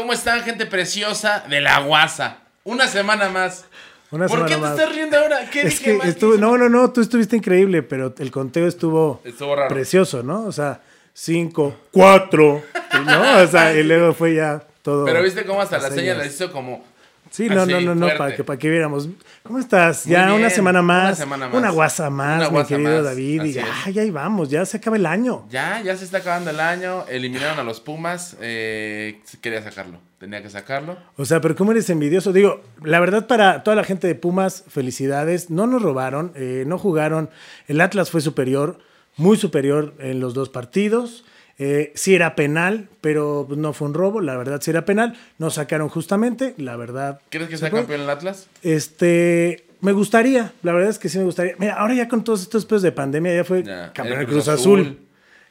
[0.00, 2.38] ¿Cómo están, gente preciosa de la guasa?
[2.64, 3.66] Una semana más.
[4.10, 4.70] Una ¿Por qué te más.
[4.70, 5.50] estás riendo ahora?
[5.50, 9.20] ¿Qué Es dije que estuvo, no, no, no, tú estuviste increíble, pero el conteo estuvo,
[9.24, 9.68] Estuvo raro.
[9.68, 10.44] precioso, ¿no?
[10.46, 10.80] O sea,
[11.12, 12.62] cinco, cuatro,
[13.04, 13.42] ¿no?
[13.42, 15.04] O sea, y luego fue ya todo.
[15.04, 16.16] Pero viste cómo hasta la las seña señas.
[16.16, 16.82] la hizo como.
[17.30, 18.18] Sí, no, así, no, no, no, fuerte.
[18.18, 19.08] para que, para que viéramos.
[19.44, 20.04] ¿Cómo estás?
[20.04, 21.04] Muy ya bien, una semana más.
[21.04, 21.56] una semana más.
[21.56, 23.44] Una guasa más, Una mi querido más, David.
[23.44, 23.64] Y así es.
[23.86, 25.46] ay, ahí vamos, ya se acaba el año.
[25.48, 27.04] Ya, ya se está acabando el año.
[27.08, 28.36] Eliminaron a los Pumas.
[28.40, 29.98] Eh, quería sacarlo.
[30.18, 30.98] Tenía que sacarlo.
[31.16, 32.32] O sea, pero ¿cómo eres envidioso?
[32.32, 35.50] Digo, la verdad para toda la gente de Pumas, felicidades.
[35.50, 37.30] No nos robaron, eh, no jugaron.
[37.68, 38.80] El Atlas fue superior,
[39.16, 41.24] muy superior en los dos partidos.
[41.62, 44.22] Eh, sí era penal, pero no fue un robo.
[44.22, 45.18] La verdad sí era penal.
[45.36, 47.20] Nos sacaron justamente, la verdad.
[47.28, 48.48] ¿Quieres que se sea campeón el Atlas?
[48.62, 51.56] Este, me gustaría, la verdad es que sí me gustaría.
[51.58, 54.44] Mira, ahora ya con todos estos pedos de pandemia, ya fue Ya, campeón el Cruz
[54.44, 54.80] Cruz Azul.
[54.80, 54.98] Azul.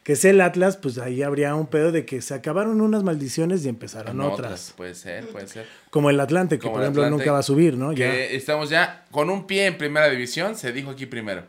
[0.02, 3.64] Que sea el Atlas, pues ahí habría un pedo de que se acabaron unas maldiciones
[3.64, 4.74] y empezaron No, otras.
[4.76, 5.68] Puede ser, puede ser.
[5.92, 7.94] Como el Atlante, que Como por ejemplo Atlante, nunca va a subir, ¿no?
[7.94, 8.10] Ya.
[8.10, 10.56] Que estamos ya con un pie en primera división.
[10.56, 11.44] Se dijo aquí primero.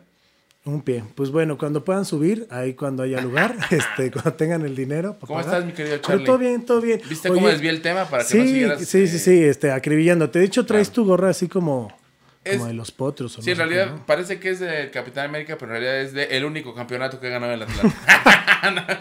[0.66, 1.03] Un pie.
[1.14, 5.14] Pues bueno, cuando puedan subir, ahí cuando haya lugar, este, cuando tengan el dinero.
[5.14, 5.55] para ¿Cómo pagar.
[5.55, 6.25] estás, mi querido Pero Charlie?
[6.27, 7.00] todo bien, todo bien.
[7.08, 8.78] ¿Viste Oye, cómo desvié el tema para que sí, no siguieras?
[8.84, 10.38] Sí, sí, eh, sí, este, acribillándote.
[10.38, 10.94] De hecho, traes Claro.
[11.03, 11.91] tu gorra así como,
[12.44, 13.38] Es- como de los potros.
[13.38, 14.06] o Sí, no en realidad qué, ¿no?
[14.06, 17.28] parece que es del Capitán América, pero en realidad es de el único campeonato que
[17.28, 17.97] ha ganado el Atlanta.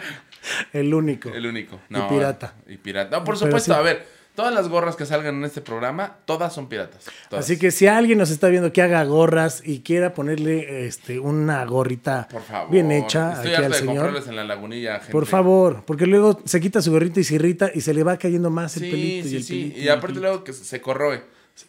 [0.72, 1.28] El único.
[1.30, 1.78] el único.
[1.90, 2.54] Y No, pirata.
[2.66, 3.18] Y pirata.
[3.18, 3.78] No, por Pero supuesto, sí.
[3.78, 7.04] a ver, todas las gorras que salgan en este programa, todas son piratas.
[7.28, 7.44] todas.
[7.44, 11.64] Así que si alguien nos está viendo que haga gorras y quiera ponerle este, una
[11.64, 12.70] gorrita por favor.
[12.70, 15.12] bien hecha Estoy aquí al de señor, comprarles en la lagunilla, gente.
[15.12, 18.16] por favor, porque luego se quita su gorrita y se irrita y se le va
[18.16, 19.52] cayendo más el Sí, pelito y el sí.
[19.60, 19.78] pelito.
[19.78, 20.20] Y el aparte pelito.
[20.22, 21.22] luego que se corroe.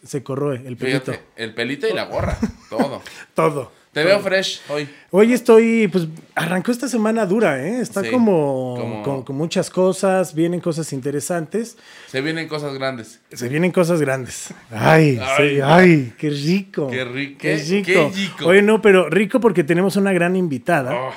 [0.05, 1.11] se corroe el pelito.
[1.11, 2.37] Fíjate, el pelito y la gorra,
[2.69, 3.01] todo.
[3.33, 3.80] Todo.
[3.93, 4.87] Te veo fresh hoy.
[5.09, 7.81] Hoy estoy, pues arrancó esta semana dura, ¿eh?
[7.81, 13.19] Está Sí, como, como- Con, con muchas cosas, vienen cosas interesantes, Se vienen cosas grandes.
[13.33, 14.53] se vienen cosas grandes.
[14.69, 15.49] Ay, Ay.
[15.55, 16.87] sí, ay, qué rico.
[16.87, 17.85] Qué rico, Qué qué- rico.
[17.85, 18.45] qué rico.
[18.47, 20.93] Oye, no, pero rico porque tenemos una gran invitada.
[20.95, 21.13] Oh,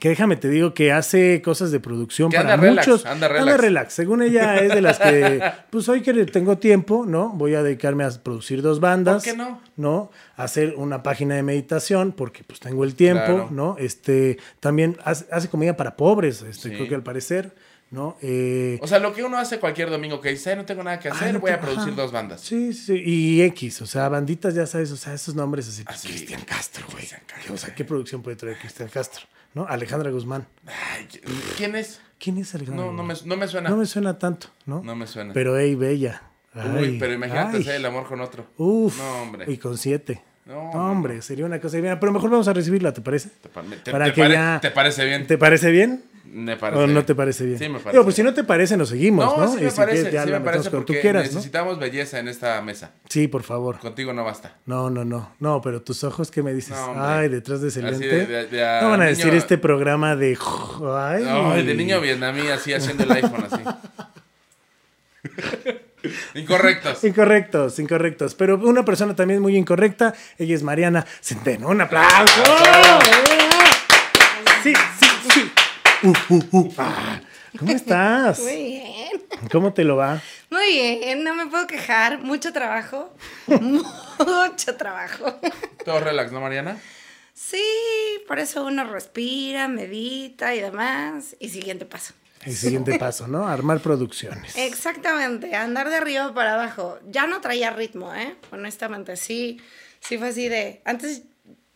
[0.00, 3.06] Que déjame te digo que hace cosas de producción Que para anda relax, muchos.
[3.06, 3.92] anda relax.
[3.92, 7.28] Según ella es de las que, pues hoy que tengo tiempo, ¿no?
[7.30, 9.22] Voy a dedicarme a producir dos bandas.
[9.22, 9.60] ¿Por qué no?
[9.76, 10.10] ¿No?
[10.36, 13.48] Hacer una página de meditación porque pues tengo el tiempo, Claro.
[13.50, 13.76] ¿no?
[13.78, 16.74] Este, también hace, hace comida para pobres, este, Sí.
[16.76, 17.54] creo que al parecer,
[17.90, 18.16] ¿no?
[18.22, 20.98] Eh, O sea, lo que uno hace cualquier domingo que dice, "Ay, no tengo nada
[20.98, 22.00] que hacer, no voy a producir ajá.
[22.02, 22.40] dos bandas.
[22.40, 25.82] Sí, sí, y X, o sea, banditas, ya sabes, o sea, esos nombres así.
[25.86, 26.08] Así.
[26.08, 27.04] Cristian Castro, güey.
[27.52, 29.26] O sea, ¿qué producción puede traer Cristian Castro?
[29.54, 29.66] ¿No?
[29.68, 30.46] Alejandra Guzmán.
[30.66, 31.08] Ay,
[31.56, 32.00] ¿Quién es?
[32.18, 33.70] ¿Quién es Alejandra No, no me, no me suena.
[33.70, 34.82] No me suena tanto, ¿no?
[34.82, 35.32] No me suena.
[35.32, 36.22] Pero, hey, bella.
[36.78, 37.62] Uy, pero imagínate ay.
[37.62, 38.46] hacer el amor con otro.
[38.58, 38.96] Uf.
[38.98, 39.44] No, hombre.
[39.50, 40.22] Y con siete.
[40.46, 41.98] No, No, hombre, sería una cosa divina.
[41.98, 43.30] Pero mejor vamos a recibirla, ¿te parece?
[43.30, 45.26] ¿Te, pa- te- Para te que pare- ya- ¿Te parece bien?
[45.26, 46.04] ¿Te parece bien?
[46.36, 47.58] Me parece ¿O no te parece bien?
[47.58, 49.48] Sí, me parece Digo, pues si no te parece, nos seguimos, ¿no?
[49.52, 51.34] sí Y me si parece, quieres, sí me parece porque quieras, ¿no?
[51.34, 52.90] necesitamos belleza en esta mesa.
[53.08, 53.78] Sí, por favor.
[53.78, 54.56] Contigo no basta.
[54.66, 55.30] No, no, no.
[55.38, 56.76] No, pero tus ojos, ¿qué me dices?
[56.76, 56.94] No.
[57.04, 58.26] Ay, detrás de ese lente.
[58.26, 60.36] de- de- no van a niño- decir este programa de.
[60.98, 61.22] Ay.
[61.24, 63.62] No, de niño vietnamí así haciendo el iPhone así.
[66.34, 67.02] Incorrectos.
[67.04, 68.34] Incorrectos, incorrectos.
[68.34, 71.68] Pero una persona también muy incorrecta, ella es Mariana Centeno.
[71.68, 72.42] ¡Un aplauso!
[74.62, 74.93] Sí, sí, sí.
[76.04, 76.74] Uh, uh, uh.
[76.76, 77.18] Ah,
[77.58, 78.38] ¿Cómo estás?
[78.40, 79.22] Muy bien.
[79.50, 80.20] ¿Cómo te lo va?
[80.50, 82.18] Muy bien, no me puedo quejar.
[82.18, 83.16] Mucho trabajo.
[83.46, 85.40] Mucho trabajo.
[85.82, 86.78] Todo relax, ¿no, Mariana?
[87.32, 87.64] Sí,
[88.28, 91.36] por eso uno respira, medita y demás.
[91.40, 92.12] Y siguiente paso.
[92.44, 93.48] El siguiente paso, ¿no?
[93.48, 94.58] Armar producciones.
[94.58, 96.98] Exactamente, andar de arriba para abajo.
[97.08, 98.36] Ya no traía ritmo, ¿eh?
[98.52, 99.58] Honestamente, sí,
[100.00, 100.82] sí fue así de...
[100.84, 101.22] Antes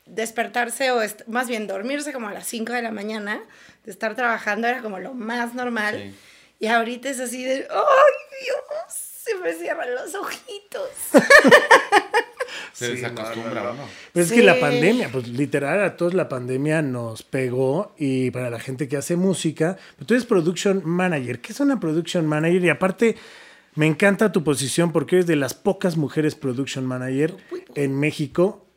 [0.09, 3.41] despertarse o más bien dormirse como a las 5 de la mañana,
[3.89, 5.95] de estar trabajando era como lo más normal.
[5.97, 6.15] Sí.
[6.61, 7.67] Y ahorita es así de...
[7.71, 8.95] ¡Ay, Dios!
[9.25, 10.91] Se me cierran los ojitos.
[12.75, 13.89] Se Sí, desacostumbra, no.
[14.13, 18.51] Pero es que la pandemia, pues literal a todos la pandemia nos pegó y para
[18.51, 21.41] la gente que hace música, tú eres production manager.
[21.41, 22.63] ¿Qué es una production manager?
[22.63, 23.17] Y aparte,
[23.75, 27.35] me encanta tu posición porque eres de las pocas mujeres production manager
[27.75, 28.68] en México.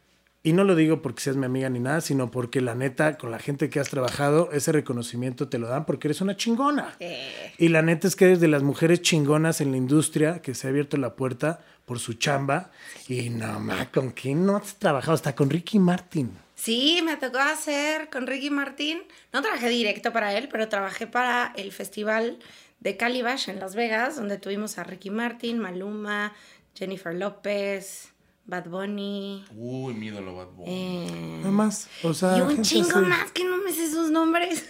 [0.43, 3.29] Y no lo digo porque seas mi amiga ni nada, sino porque la neta, con
[3.29, 6.95] la gente que has trabajado, ese reconocimiento te lo dan porque eres una chingona.
[6.99, 10.55] Eh, Y la neta es que eres de las mujeres chingonas en la industria que
[10.55, 12.71] se ha abierto la puerta por su chamba.
[13.07, 15.13] Y no, ma, ¿con quién no has trabajado?
[15.13, 16.31] Hasta con Ricky Martin.
[16.55, 19.01] Sí, me tocó hacer con Ricky Martín.
[19.33, 22.39] No trabajé directo para él, pero trabajé para el festival
[22.79, 26.33] de Calibash en Las Vegas, donde tuvimos a Ricky Martin, Maluma,
[26.73, 28.10] Jennifer López,
[28.45, 29.45] Bad Bunny.
[29.55, 30.71] Uy, mi ídolo Bad Bunny.
[31.07, 31.87] eh, Nada más.
[32.03, 33.05] O sea, y un chingo así.
[33.05, 34.65] más que no me sé sus nombres.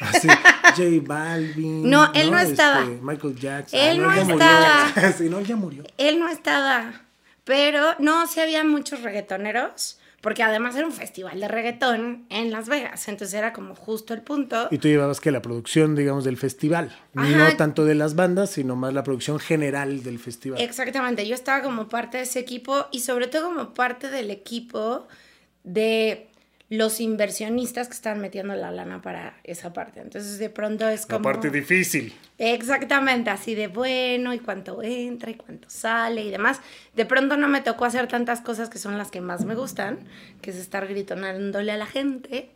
[0.00, 0.28] Así,
[0.76, 1.88] J Balvin.
[1.88, 2.80] No, él no estaba.
[2.82, 3.80] Este, Michael Jackson.
[3.80, 5.12] Él Ah, no estaba.
[5.18, 5.84] sí, no, ya murió.
[5.96, 7.02] Él no estaba,
[7.44, 12.68] pero no, sí había muchos reggaetoneros, porque además era un festival de reggaetón en Las
[12.68, 14.68] Vegas, entonces era como justo el punto.
[14.70, 16.96] Y tú llevabas que la producción, digamos, del festival.
[17.14, 17.28] Ajá.
[17.28, 20.60] No tanto de las bandas, sino más la producción general del festival.
[20.60, 25.08] Exactamente, yo estaba como parte de ese equipo y sobre todo como parte del equipo
[25.64, 26.31] de
[26.72, 30.00] los inversionistas que están metiendo la lana para esa parte.
[30.00, 31.24] Entonces de pronto es la como...
[31.24, 32.14] parte difícil.
[32.38, 36.62] Exactamente, así de bueno y cuánto entra y cuánto sale y demás.
[36.96, 39.98] De pronto no me tocó hacer tantas cosas que son las que más me gustan,
[40.40, 42.48] que es estar gritonándole a la gente.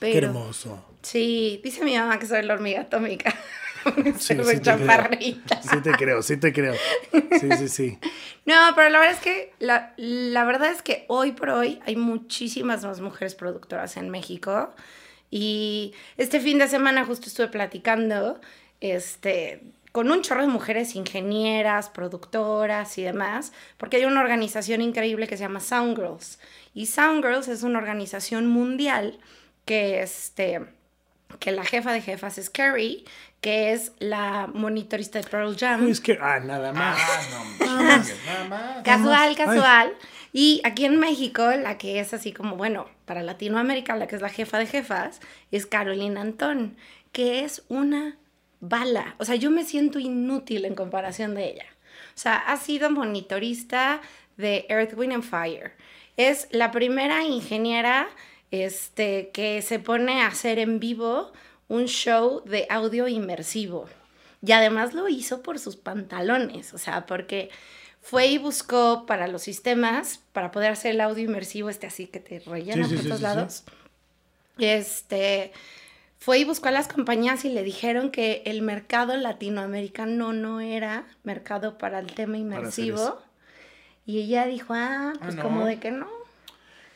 [0.00, 0.84] Pero, Qué hermoso.
[1.02, 3.32] Sí, dice mi mamá que soy la hormiga atómica.
[4.18, 4.46] Sí, creo.
[4.46, 6.74] Sí te creo, sí te creo.
[7.40, 7.98] Sí, sí, sí.
[8.44, 11.94] No, pero la verdad es que la, la verdad es que hoy por hoy hay
[11.94, 14.74] muchísimas más mujeres productoras en México.
[15.30, 18.40] Y este fin de semana justo estuve platicando
[18.80, 19.62] este,
[19.92, 25.36] con un chorro de mujeres ingenieras, productoras y demás, porque hay una organización increíble que
[25.36, 26.38] se llama Sound Girls.
[26.74, 29.20] Y Sound Girls es una organización mundial
[29.64, 30.60] que, este,
[31.38, 33.04] que la jefa de jefas es Carrie,
[33.40, 35.88] que es la monitorista de Pearl Jam.
[35.88, 36.98] Es que, ah, nada más.
[37.00, 38.82] Ah, no, mames, nada más.
[38.84, 39.34] Casual, Ay.
[39.34, 39.94] casual.
[40.32, 44.22] Y aquí en México, la que es así como, bueno, para Latinoamérica, la que es
[44.22, 45.20] la jefa de jefas,
[45.50, 46.76] es Carolina Antón,
[47.12, 48.16] que es una
[48.60, 49.14] bala.
[49.18, 51.66] O sea, yo me siento inútil en comparación de ella.
[52.14, 54.00] O sea, ha sido monitorista
[54.36, 55.72] de Earth, Wind and Fire.
[56.16, 58.08] Es la primera ingeniera
[58.52, 61.32] este, que se pone a hacer en vivo
[61.68, 63.88] un show de audio inmersivo.
[64.44, 67.50] Y además lo hizo por sus pantalones, o sea, porque
[68.02, 72.20] fue y buscó para los sistemas, para poder hacer el audio inmersivo, este así que
[72.20, 73.64] te rellena Sí, por sí, todos sí, lados.
[74.58, 75.52] Este,
[76.18, 81.06] fue y buscó a las compañías y le dijeron que el mercado latinoamericano no era
[81.22, 83.18] mercado para el tema inmersivo.
[84.04, 85.42] Y ella dijo, ah, pues no.
[85.42, 86.08] como de que no.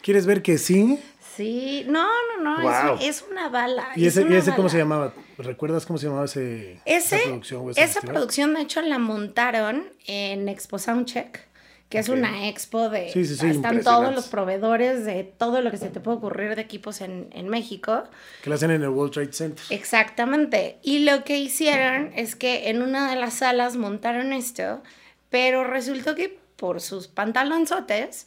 [0.02, 1.00] ¿Quieres ver que sí?
[1.36, 2.08] Sí, no,
[2.40, 3.88] no, no, es, es una bala.
[3.94, 5.12] ¿Y es ese, y ese cómo se llamaba?
[5.38, 7.70] ¿Recuerdas cómo se llamaba ese, Ese, esa producción?
[7.70, 8.14] esa festival?
[8.14, 11.46] producción, de hecho, la montaron en Expo Soundcheck,
[11.90, 13.12] que es una expo de...
[13.12, 16.56] Sí, sí, sí, están todos los proveedores de todo lo que se te puede ocurrir
[16.56, 18.04] de equipos en, en México.
[18.42, 19.64] Que la hacen en el World Trade Center.
[19.70, 20.78] Exactamente.
[20.82, 24.82] Y lo que hicieron es que en una de las salas montaron esto,
[25.30, 28.26] pero resultó que por sus pantalonzotes,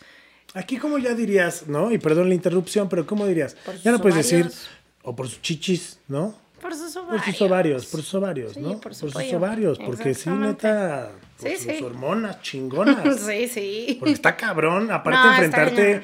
[0.53, 1.91] Aquí como ya dirías, ¿no?
[1.91, 3.55] Y perdón la interrupción, pero ¿cómo dirías?
[3.65, 4.49] Por ya no puedes decir,
[5.03, 6.35] o por sus chichis, ¿no?
[6.61, 7.25] por sus Por ovarios.
[7.25, 8.79] sus ovarios, por sus ovarios, Sí, ¿no?
[8.81, 11.09] por su sus ovarios, porque sí, neta,
[11.39, 11.83] por Sí, sus sí.
[11.83, 13.19] hormonas chingonas.
[13.21, 13.95] sí, sí.
[13.99, 16.01] Porque está cabrón, aparte No, enfrentarte,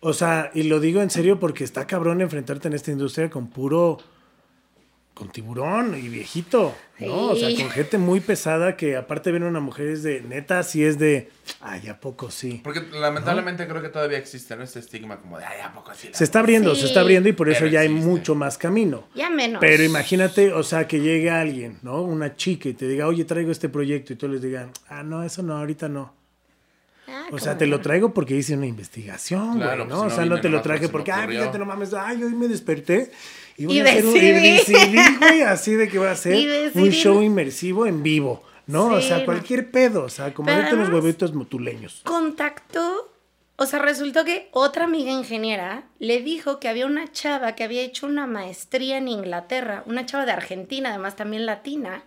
[0.00, 3.48] o sea, y lo digo en serio porque está cabrón enfrentarte en esta industria con
[3.48, 3.98] puro,
[5.18, 7.30] con tiburón y viejito, ¿no?
[7.30, 10.62] O sea, con gente muy pesada que aparte ven a una mujer es de, neta,
[10.62, 11.28] sí es de,
[11.60, 12.60] ay, ¿a poco sí?
[12.62, 14.62] Porque lamentablemente creo que todavía existe, ¿no?
[14.62, 16.08] Este estigma como de, ay, ¿a poco sí?
[16.10, 16.82] la- Se está abriendo, Sí.
[16.82, 19.08] se está abriendo y por eso Pero ya hay mucho más camino.
[19.16, 19.58] Ya menos.
[19.60, 22.00] Pero imagínate, o sea, que llegue alguien, ¿no?
[22.02, 25.24] Una chica y te diga, oye, traigo este proyecto y tú les digas, ah, no,
[25.24, 26.14] eso no, ahorita no.
[27.08, 29.84] Ah, O ¿cómo sea, te lo traigo porque hice una investigación, güey, ¿no?
[29.88, 32.22] pues, o si no sea, no te lo traje porque ay, fíjate, no mames, ay,
[32.22, 33.10] hoy me desperté
[33.58, 34.16] y voy Y a hacer un...
[34.16, 35.16] Y decidí.
[35.18, 38.86] güey, así de que voy a hacer un show inmersivo en vivo, ¿no?
[38.86, 42.00] o sea, cualquier pedo, o sea, como ahorita además- huevitos motuleños.
[42.04, 43.12] contactó,
[43.56, 47.82] o sea, resultó que otra amiga ingeniera le dijo que había una chava que había
[47.82, 52.04] hecho una maestría en Inglaterra, una chava de Argentina, además también latina,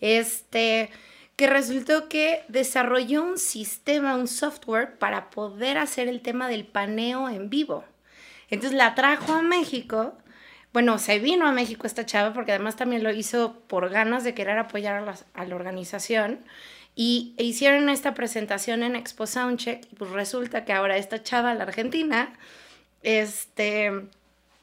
[0.00, 0.90] este,
[1.36, 7.28] que resultó que desarrolló un sistema, un software para poder hacer el tema del paneo
[7.28, 7.84] en vivo.
[8.50, 10.14] Entonces la trajo a México.
[10.72, 14.34] Bueno, se vino a México esta chava porque además también lo hizo por ganas de
[14.34, 16.40] querer apoyar a, la organización.
[16.94, 19.84] Y e hicieron esta presentación en Expo Soundcheck.
[19.90, 22.34] Y pues resulta que ahora esta chava, la argentina,
[23.02, 24.08] este,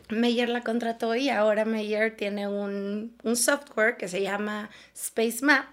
[0.10, 5.66] Meyer la contrató y ahora Meyer tiene un, un software que se llama Space Map,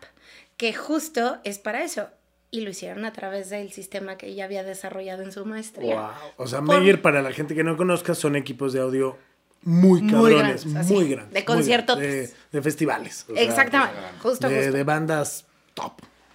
[0.57, 2.09] que justo es para eso.
[2.51, 5.95] Y lo hicieron a través del sistema que ella había desarrollado en su maestría.
[5.95, 6.11] Wow.
[6.37, 9.19] O sea, Por- Meyer, para la gente que no conozca, son equipos de audio
[9.63, 11.33] muy Muy cabrones, grandes, así, muy grandes.
[11.35, 11.99] de muy conciertos.
[11.99, 13.27] grandes, De, de festivales.
[13.29, 14.73] o sea, Exactamente, justo, de, justo.
[14.73, 15.93] de bandas top.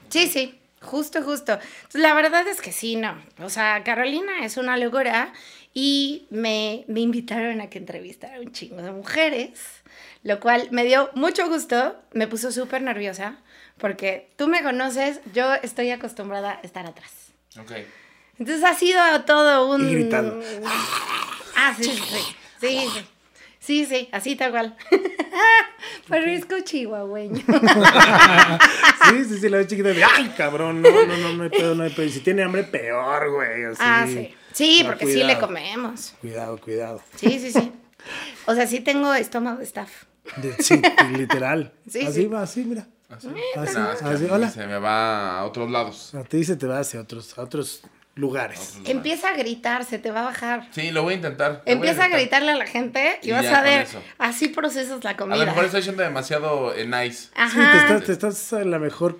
[0.09, 1.53] Sí, sí, justo, justo.
[1.53, 3.17] Entonces, la verdad es que sí, no.
[3.41, 5.33] O sea, Carolina es una locura
[5.73, 9.59] y me, me invitaron a que entrevistara a un chingo de mujeres,
[10.23, 13.37] lo cual me dio mucho gusto, me puso súper nerviosa,
[13.77, 17.11] porque tú me conoces, yo estoy acostumbrada a estar atrás.
[17.59, 17.71] Ok.
[18.39, 19.87] Entonces ha sido todo un...
[19.89, 20.39] Y gritando.
[21.55, 21.99] Ah, sí, sí,
[22.61, 23.05] sí, sí.
[23.67, 24.77] Sí, sí, así tal cual.
[26.07, 27.43] Parezco chihuahueño.
[29.09, 31.75] Sí, sí, sí, la ves chiquita de, ay, cabrón, no, no, no, no hay pedo,
[31.75, 32.05] no hay pedo.
[32.05, 33.63] Y si tiene hambre, peor, güey.
[33.65, 33.77] así.
[33.81, 34.33] ah, sí.
[34.51, 36.13] Sí, No, porque sí le comemos.
[36.19, 37.01] Cuidado, cuidado.
[37.15, 37.71] Sí, sí, sí.
[38.45, 39.89] O sea, sí tengo estómago de staff.
[40.37, 40.81] De- sí,
[41.17, 41.71] literal.
[41.89, 42.25] Sí, así sí.
[42.27, 42.87] va, así, mira.
[43.09, 43.27] Así.
[43.55, 44.49] Así, No, es que así, hola.
[44.49, 46.13] Se me va a otros lados.
[46.15, 47.81] A ti se te va hacia otros, a otros
[48.17, 48.77] lugares.
[48.85, 50.67] Empieza a gritar, se te va a bajar.
[50.71, 51.61] Sí, lo voy a intentar.
[51.65, 52.19] Empieza a intentar.
[52.19, 55.37] gritarle a la gente y, Y vas ya a ver, así procesas la A comida.
[55.37, 57.13] lo mejor estoy siendo demasiado eh, nice.
[57.27, 57.71] Sí, Ajá.
[57.71, 59.19] te estás, te estás a lo mejor,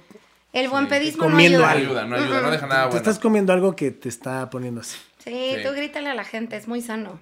[0.53, 1.81] El buen pedismo comiendo no No ayuda.
[2.01, 2.97] ayuda, no ayuda, no deja nada te bueno.
[2.97, 4.97] estás comiendo algo que te está poniendo así.
[5.23, 5.63] Sí, Sí.
[5.63, 7.19] tú grítale a la gente, es muy sano.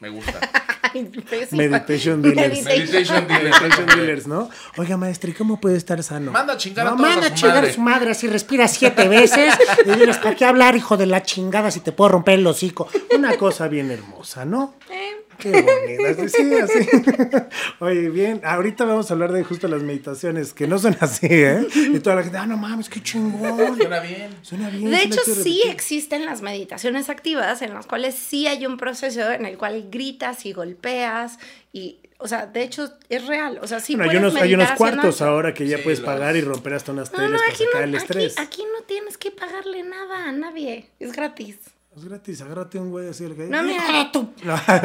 [0.00, 0.38] Me gusta.
[0.94, 1.62] Ay, pésima.
[1.62, 2.64] Meditation dealers.
[2.64, 3.60] Meditation dealers.
[3.60, 4.50] Meditation dealers, ¿no?
[4.76, 6.30] Oiga, maestre, ¿cómo puede estar sano?
[6.32, 7.70] Manda a chingar a No, todos manda a a su chingar madre.
[7.70, 9.54] a su madre, así respira siete veces.
[9.84, 12.88] Y diles, ¿para qué hablar, hijo de la chingada, si te puedo romper el hocico?
[13.14, 14.74] Una cosa bien hermosa, ¿no?
[14.90, 16.28] Eh, Qué bonita.
[16.28, 16.88] Sí, así.
[17.80, 21.66] Oye, bien, ahorita vamos a hablar de justo las meditaciones, que no son así, ¿eh?
[21.74, 23.76] Y toda la gente, ah, no mames, qué chingón.
[23.76, 24.30] Suena bien.
[24.42, 24.90] Suena bien.
[24.90, 25.70] De hecho, sí repetir.
[25.70, 30.44] existen las meditaciones activas en las cuales sí hay un proceso en el cual gritas
[30.46, 31.38] y golpeas
[31.72, 33.58] y, o sea, de hecho es real.
[33.62, 36.00] O sea, sí Bueno, hay puedes unos, hay unos cuartos ahora que ya Sí, puedes
[36.00, 38.38] los- pagar y romper hasta unas No, teles no, para sacar no, el aquí, estrés.
[38.38, 40.86] aquí no tienes que pagarle nada a nadie.
[40.98, 41.56] Es gratis.
[41.98, 43.24] Es gratis, agárrate un güey así.
[43.24, 43.82] El que, No, mira.
[43.84, 44.32] ¡Hijo de tu-!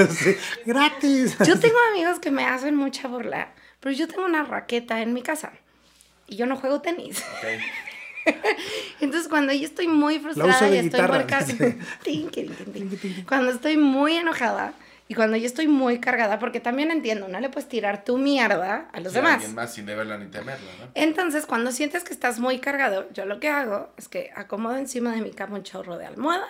[0.13, 1.37] Sí, gratis.
[1.45, 5.21] Yo tengo amigos que me hacen mucha burla, pero yo tengo una raqueta en mi
[5.21, 5.51] casa
[6.27, 7.19] y yo no juego tenis.
[7.37, 8.33] Ok.
[9.01, 11.01] Entonces, cuando yo estoy muy frustrada y estoy
[12.03, 12.29] tin.
[13.27, 14.73] Cuando estoy muy enojada
[15.09, 18.87] y cuando yo estoy muy cargada, porque también entiendo, no le puedes tirar tu mierda
[18.93, 19.33] a los Sí, demás.
[19.35, 20.87] alguien más sin deberla ni temerla, ¿no?
[20.95, 25.13] Entonces, cuando sientes que estás muy cargado, yo lo que hago es que acomodo encima
[25.13, 26.47] de mi cama un chorro de almohadas,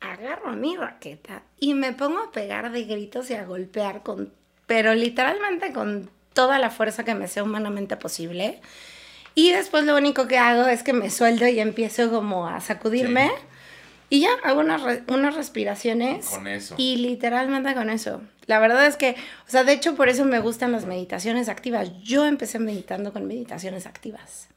[0.00, 4.32] agarro mi raqueta y me pongo a pegar de gritos y a golpear con,
[4.66, 8.60] pero literalmente con toda la fuerza que me sea humanamente posible.
[9.34, 13.30] Y después lo único que hago es que me suelto y empiezo como a sacudirme.
[14.10, 16.26] Y ya, hago unas, re- unas respiraciones.
[16.26, 16.74] Con eso.
[16.78, 18.20] Y literalmente con eso.
[18.46, 19.16] La verdad es que,
[19.48, 21.90] o sea, de hecho por eso me gustan las meditaciones activas.
[22.02, 24.48] Yo empecé meditando con meditaciones activas.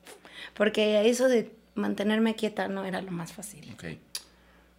[0.53, 3.72] Porque eso de mantenerme quieta no era lo más fácil.
[3.74, 3.86] Ok.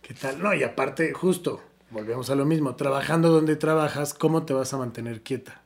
[0.08, 0.42] ¿Qué tal?
[0.42, 2.74] No, y aparte, justo, volvemos a lo mismo.
[2.76, 5.60] Trabajando donde trabajas, ¿cómo te vas a mantener quieta?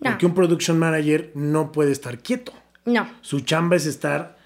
[0.00, 0.10] No.
[0.10, 2.54] Porque un production manager no puede estar quieto.
[2.86, 4.38] No, Su chamba es estar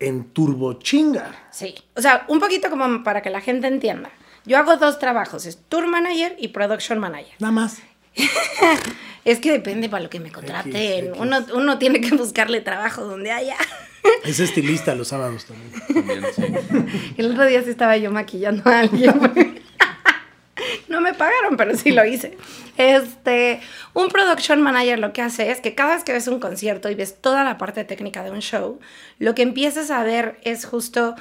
[0.00, 1.46] en turbo chinga.
[1.50, 1.76] sí.
[1.94, 4.10] O sea, un poquito como para que la gente entienda.
[4.44, 7.34] Yo hago dos trabajos, es tour manager y production manager.
[7.38, 7.78] Nada más.
[9.24, 10.76] Es que depende para lo que me contraten.
[10.76, 11.10] X.
[11.18, 13.56] Uno, uno tiene que buscarle trabajo donde haya.
[14.24, 15.72] Es estilista los sábados también.
[15.88, 17.14] También, sí.
[17.16, 19.14] El otro día sí estaba yo maquillando a alguien.
[20.88, 22.36] no me pagaron, pero sí lo hice.
[22.76, 23.60] Este,
[23.94, 26.94] un production manager lo que hace es que cada vez que ves un concierto y
[26.94, 28.78] ves toda la parte técnica de un show,
[29.18, 31.14] lo que empiezas a ver es justo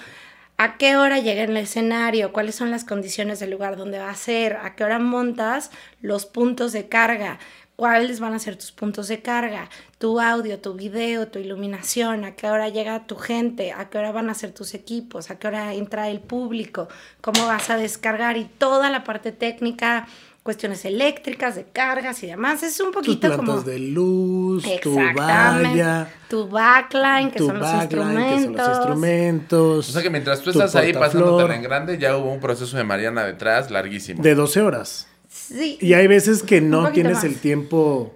[0.58, 4.10] a qué hora llega en el escenario, cuáles son las condiciones del lugar donde va
[4.10, 7.40] a ser, a qué hora montas los puntos de carga,
[7.76, 12.36] cuáles van a ser tus puntos de carga, tu audio, tu video, tu iluminación, a
[12.36, 15.48] qué hora llega tu gente, a qué hora van a ser tus equipos, a qué
[15.48, 16.88] hora entra el público,
[17.22, 20.08] cómo vas a descargar y toda la parte técnica,
[20.44, 22.62] cuestiones eléctricas, de cargas y demás.
[22.62, 23.62] Es un Tus poquito plantas como...
[23.62, 25.70] de luz, tu Exactamente.
[25.70, 28.68] valla, Tu backline, que tu son los backline, que son instrumentos.
[28.68, 29.90] los instrumentos.
[29.90, 32.78] O sea que mientras tú tu estás ahí pasándotela en grande, ya hubo un proceso
[32.78, 34.22] de Mariana detrás larguísimo.
[34.22, 35.08] De 12 horas.
[35.36, 35.78] Sí.
[35.82, 37.24] Y hay veces que no tienes más.
[37.26, 38.16] el tiempo,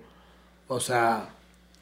[0.67, 1.29] o sea,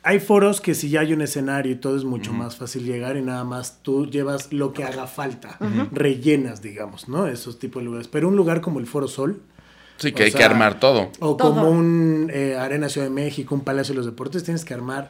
[0.04, 3.18] hay foros que si ya hay un escenario y todo es mucho más fácil llegar
[3.18, 5.58] y nada más tú llevas lo que haga falta,
[5.92, 7.28] rellenas, digamos, ¿no?
[7.28, 8.08] Esos tipos de lugares.
[8.08, 9.42] Pero un lugar como el Foro Sol,
[9.98, 11.12] Sí, que hay que sea, armar todo.
[11.20, 11.38] o Todo.
[11.56, 15.10] como un eh, Arena Ciudad de México, un Palacio de los Deportes, tienes que armar.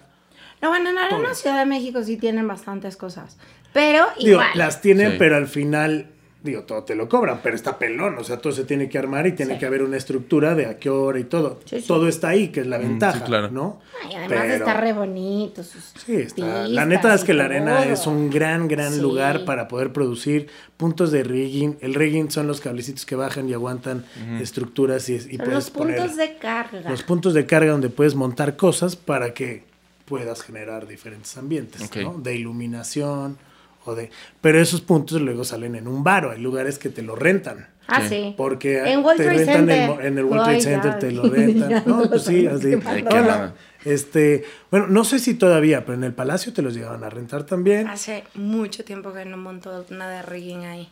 [0.62, 3.38] No, bueno, en Arena Ciudad de México sí tienen bastantes cosas.
[3.74, 4.48] Pero Digo, igual.
[4.56, 5.16] las tienen, Sí.
[5.20, 6.08] pero al final,
[6.48, 9.28] digo, todo te lo cobran, pero está pelón, o sea, todo se tiene que armar
[9.28, 9.60] y tiene Sí.
[9.60, 11.60] que haber una estructura de a qué hora y todo.
[11.66, 11.88] Sí, sí.
[11.88, 13.52] Todo está ahí, que es la ventaja, sí, claro.
[13.52, 13.80] ¿no?
[14.04, 15.64] Ay, además Pero- está re bonito.
[15.64, 16.46] Sus Sí, está.
[16.68, 17.94] La pistas neta es que la arena todo.
[17.94, 19.02] es un gran, gran Sí.
[19.02, 21.78] lugar para poder producir puntos de rigging.
[21.82, 24.06] El rigging son los cablecitos que bajan y aguantan
[24.42, 26.90] estructuras y, y puedes los puntos poner de carga.
[26.90, 29.64] los puntos de carga donde puedes montar cosas para que
[30.06, 31.90] puedas generar diferentes ambientes.
[32.02, 32.14] ¿no?
[32.20, 33.38] De iluminación
[33.88, 34.10] o de...
[34.42, 37.68] Pero esos puntos luego salen en un bar o hay lugares que te lo rentan.
[37.88, 38.34] Ah, Sí.
[38.36, 39.70] Porque En World te Trade rentan
[40.06, 41.84] en el World Trade Ay, Center, ya, te lo rentan.
[41.86, 42.76] No, pues sí, así.
[43.86, 47.44] Este, bueno, no sé si todavía, pero en el Palacio te los llegaban a rentar
[47.46, 47.88] también.
[47.88, 50.90] Hace mucho tiempo que no monto nada de rigging ahí.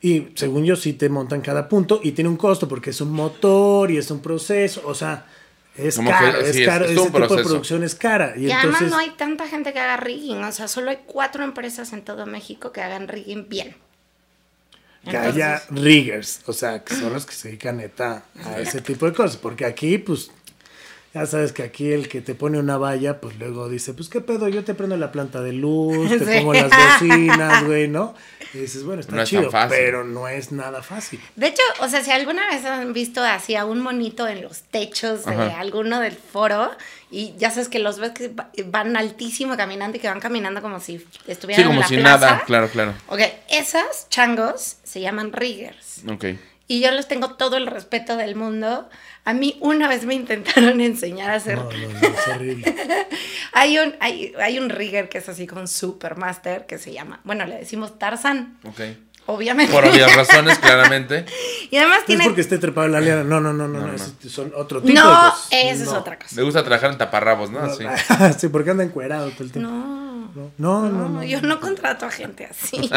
[0.00, 3.12] Y según yo, sí te montan cada punto y tiene un costo porque es un
[3.12, 4.82] motor y es un proceso.
[4.86, 5.26] O sea,
[5.76, 7.82] Es Como caro, que- es sí, es- caro, es ese todo un tipo de producción
[7.84, 8.34] es cara.
[8.36, 11.42] Y, Y además no hay tanta gente que haga rigging, o sea, solo hay cuatro
[11.44, 13.76] empresas en todo México que hagan rigging bien.
[15.08, 19.06] que haya riggers, o sea, que son los que se dedican neta a ese tipo
[19.06, 20.30] de cosas, porque aquí, pues,
[21.12, 24.20] ya sabes que aquí el que te pone una valla, pues luego dice, pues qué
[24.20, 26.38] pedo, yo te prendo la planta de luz, te Sí.
[26.38, 28.14] pongo las bocinas, güey, ¿no?
[28.54, 29.76] Y dices, bueno, está No es chido, fácil.
[29.78, 31.20] pero no es nada fácil.
[31.36, 34.62] De hecho, o sea, si alguna vez han visto así a un monito en los
[34.62, 35.60] techos de Ajá.
[35.60, 36.70] alguno del foro
[37.12, 40.62] y ya sabes que los ves que va- van altísimo caminando y que van caminando
[40.62, 42.26] como si estuvieran Sí, como en la si plaza.
[42.26, 42.94] nada, claro, claro.
[43.08, 46.02] Ok, esas changos se llaman riggers.
[46.08, 46.24] Ok.
[46.66, 48.88] Y yo les tengo todo el respeto del mundo.
[49.30, 51.56] A mí una vez me intentaron enseñar a hacer...
[51.58, 51.70] No, no,
[52.00, 52.74] no, es horrible.
[53.52, 57.20] Hay, un, hay, hay un rigger que es así con Supermaster que se llama...
[57.24, 58.80] Bueno, le decimos Tarzan, Ok.
[59.26, 59.72] obviamente.
[59.72, 61.26] Por obvias razones, claramente.
[61.70, 62.24] y además No es tiene...
[62.24, 63.94] porque esté trepado en la liana, no, no, no, no, No, no, no.
[63.94, 65.48] es- son otro tipo de No, cosas.
[65.50, 66.34] esa es otra cosa.
[66.36, 67.58] Le gusta trabajar en taparrabos, ¿no?
[67.60, 67.84] Así.
[68.38, 69.70] sí, porque anda encuerado todo el tiempo.
[69.70, 70.90] No, No, no, no.
[70.90, 72.88] no, no, yo no contrato a gente así.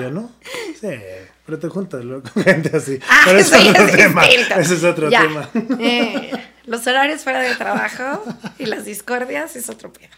[0.00, 0.30] Yo no.
[0.80, 0.88] Sí,
[1.46, 2.98] pero te juntas luego con gente así.
[3.08, 4.22] Ah, pero eso es ya otro es tema.
[4.26, 4.54] distinto.
[4.56, 5.20] Ese es otro Ya.
[5.22, 5.48] tema.
[5.80, 6.32] Eh,
[6.66, 8.24] los horarios fuera de trabajo
[8.58, 10.08] y las discordias es otro pedo.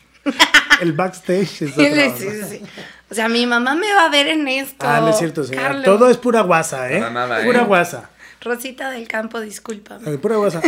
[0.80, 2.18] El backstage es Sí, otro.
[2.18, 2.62] sí, sí.
[3.11, 4.87] O sea, mi mamá me va a ver en esto.
[4.87, 5.68] Ah, no es cierto, señora.
[5.68, 5.85] Carlos.
[5.85, 6.99] Todo es pura guasa, ¿eh?
[6.99, 7.64] Para nada, pura ¿eh?
[7.64, 8.11] guasa.
[8.40, 10.08] Rosita del campo, discúlpame.
[10.11, 10.61] Ay, Pura guasa.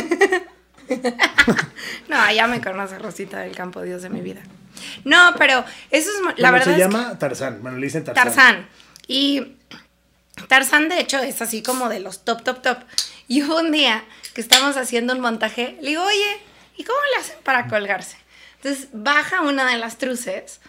[2.09, 4.41] No, ya me conoce Rosita del campo, Dios de mi vida.
[5.05, 7.59] No, pero eso es, la Bueno, verdad se es que- llama Tarzán.
[7.63, 8.25] Bueno, le dicen Tarzán.
[8.25, 8.67] Tarzán.
[9.07, 9.57] Y
[10.49, 12.79] Tarzán, de hecho, es así como de los top, top, top.
[13.29, 14.05] Y hubo un día
[14.35, 16.41] que estábamos haciendo un montaje, le digo, oye,
[16.77, 18.17] ¿y cómo le hacen para colgarse?
[18.57, 20.61] Entonces baja una de las truces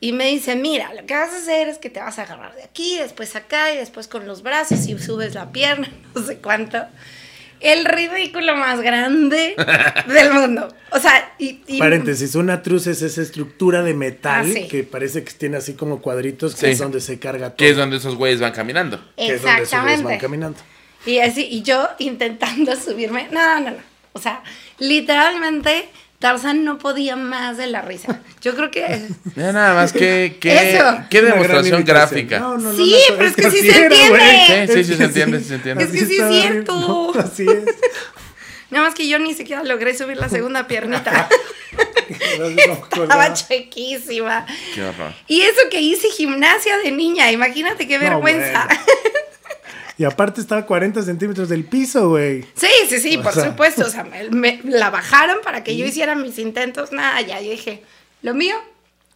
[0.00, 2.54] y me dice, mira, lo que vas a hacer es que te vas a agarrar
[2.54, 6.38] de aquí, después acá y después con los brazos y subes la pierna, no sé
[6.38, 6.84] cuánto.
[7.62, 9.54] El ridículo más grande
[10.08, 10.68] del mundo.
[10.90, 11.60] O sea, y...
[11.66, 14.68] y- Paréntesis, una truza es esa estructura de metal Ah, sí.
[14.68, 16.72] que parece que tiene así como cuadritos, que Sí.
[16.72, 17.56] es donde se carga todo.
[17.56, 18.98] Que es donde esos güeyes van caminando.
[19.16, 20.20] que es donde esos güeyes van Exactamente.
[20.20, 20.58] caminando.
[21.06, 23.28] Y así, y yo intentando subirme.
[23.30, 23.76] No, no, no.
[24.14, 24.42] O sea,
[24.78, 25.88] literalmente
[26.22, 28.20] Tarzán no podía más de la risa.
[28.40, 29.08] Yo creo que.
[29.36, 30.84] Mira nada más que, que, Eso.
[31.10, 32.38] qué demostración gráfica.
[32.38, 34.66] No, no, no, Sí, no, pero es que sí se entiende.
[34.68, 35.84] Sí, sí, sí se entiende, sí se entiende.
[35.84, 37.12] Es que sí es cierto.
[37.18, 37.74] así es.
[38.70, 41.28] Nada más que yo ni siquiera logré subir la segunda piernita.
[42.92, 44.46] Estaba chequísima.
[44.74, 45.12] Qué horror.
[45.26, 48.66] Y eso que hice gimnasia de niña, imagínate qué No, vergüenza.
[48.66, 48.82] bueno.
[49.98, 52.42] Y aparte estaba a 40 centímetros del piso, güey.
[52.54, 53.44] Sí, sí, sí, O por sea.
[53.46, 53.82] supuesto.
[53.82, 56.92] O sea, me, me- la bajaron para que yo hiciera mis intentos.
[56.92, 57.82] Nada, ya yo dije,
[58.22, 58.54] lo mío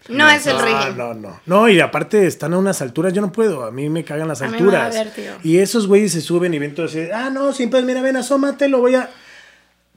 [0.08, 0.96] no, es el no, rigging.
[0.96, 1.40] no, no.
[1.46, 4.40] No, y aparte están a unas alturas, yo no puedo, a mí me cagan las
[4.42, 4.94] A mí me alturas.
[4.94, 5.34] vértigo.
[5.42, 8.68] y esos güeyes se suben y ven todo así, ah, no, siempre, mira, ven, asómate,
[8.68, 9.10] lo voy a...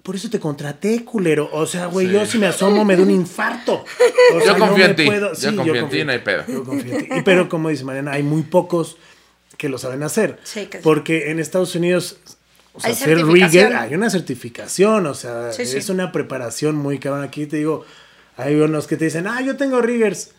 [0.02, 1.50] Por eso te contraté, culero.
[1.52, 2.14] O sea, güey, Sí.
[2.14, 3.84] yo si me asomo me da un infarto.
[4.34, 5.06] O Yo confío en ti.
[5.06, 6.44] puedo- Yo confío en ti, no hay pedo.
[6.48, 7.16] Yo confío en ti.
[7.18, 8.98] Y pero como dice Mariana, hay muy pocos
[9.60, 10.40] que lo saben hacer.
[10.44, 10.84] Sí, que sí.
[10.84, 12.18] Porque en Estados Unidos,
[12.74, 13.64] o sea, Hay ser certificación.
[13.68, 15.78] rigger, hay una certificación, o sea, Sí, sí.
[15.78, 17.24] es una preparación muy cabrón.
[17.24, 17.86] Aquí te digo,
[18.38, 20.32] hay unos que te dicen, ah, yo tengo riggers.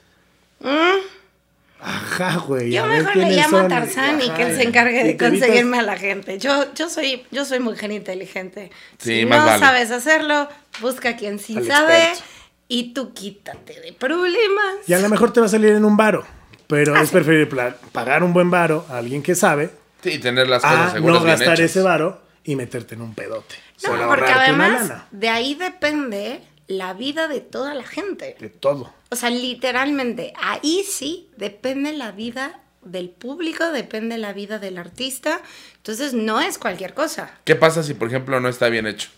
[1.83, 2.69] Ajá, güey.
[2.69, 2.73] Mm.
[2.73, 3.69] Yo mejor le llamo a.
[3.69, 6.39] Tarzán y que él se encargue de conseguirme a la gente.
[6.39, 8.71] Yo, yo soy, yo soy mujer inteligente.
[8.99, 9.61] Sí, si más no vale.
[9.61, 10.49] sabes hacerlo,
[10.81, 12.25] busca a quien sí Al sabe experto.
[12.69, 14.77] y tú quítate de problemas.
[14.87, 16.27] Y a lo mejor te va a salir en un varo,
[16.71, 17.47] pero Ah, es preferible
[17.93, 19.71] pagar un buen varo a alguien que sabe
[20.03, 21.71] Sí, tener las cosas a seguras no bien gastar hechas.
[21.73, 23.57] ese varo y meterte en un pedote.
[23.83, 28.37] No, Por porque además de ahí depende la vida de toda la gente.
[28.41, 28.93] De todo.
[29.11, 35.41] O sea, literalmente, ahí sí depende la vida del público, depende la vida del artista.
[35.77, 37.31] Entonces, no es cualquier cosa.
[37.45, 39.11] ¿Qué pasa si, por ejemplo, no está bien hecho?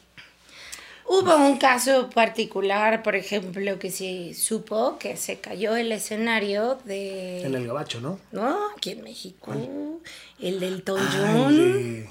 [1.07, 7.43] Hubo un caso particular, por ejemplo, que se supo que se cayó el escenario de...
[7.43, 8.19] En el gabacho, ¿no?
[8.31, 9.53] No, aquí en México.
[10.41, 11.57] El del Ay, John.
[11.57, 12.11] de-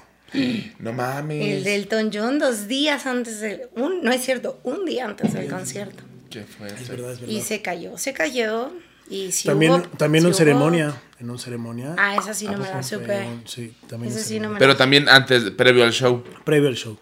[0.78, 1.56] No mames.
[1.56, 3.62] El del John dos días antes del...
[3.76, 6.04] Un, no es cierto, un día antes del concierto.
[6.30, 6.80] Qué fuerte.
[6.82, 7.34] Es verdad, es verdad.
[7.34, 8.72] Y se cayó, se cayó.
[9.10, 10.94] Y si también hubo- también un hubo- ceremonia.
[11.18, 11.94] En un ceremonia.
[11.98, 13.20] Ah, esa sí no me la pues, supe.
[13.26, 16.22] un- Sí, también Esa sí no me Pero también antes, previo al show.
[16.44, 16.96] Previo al show.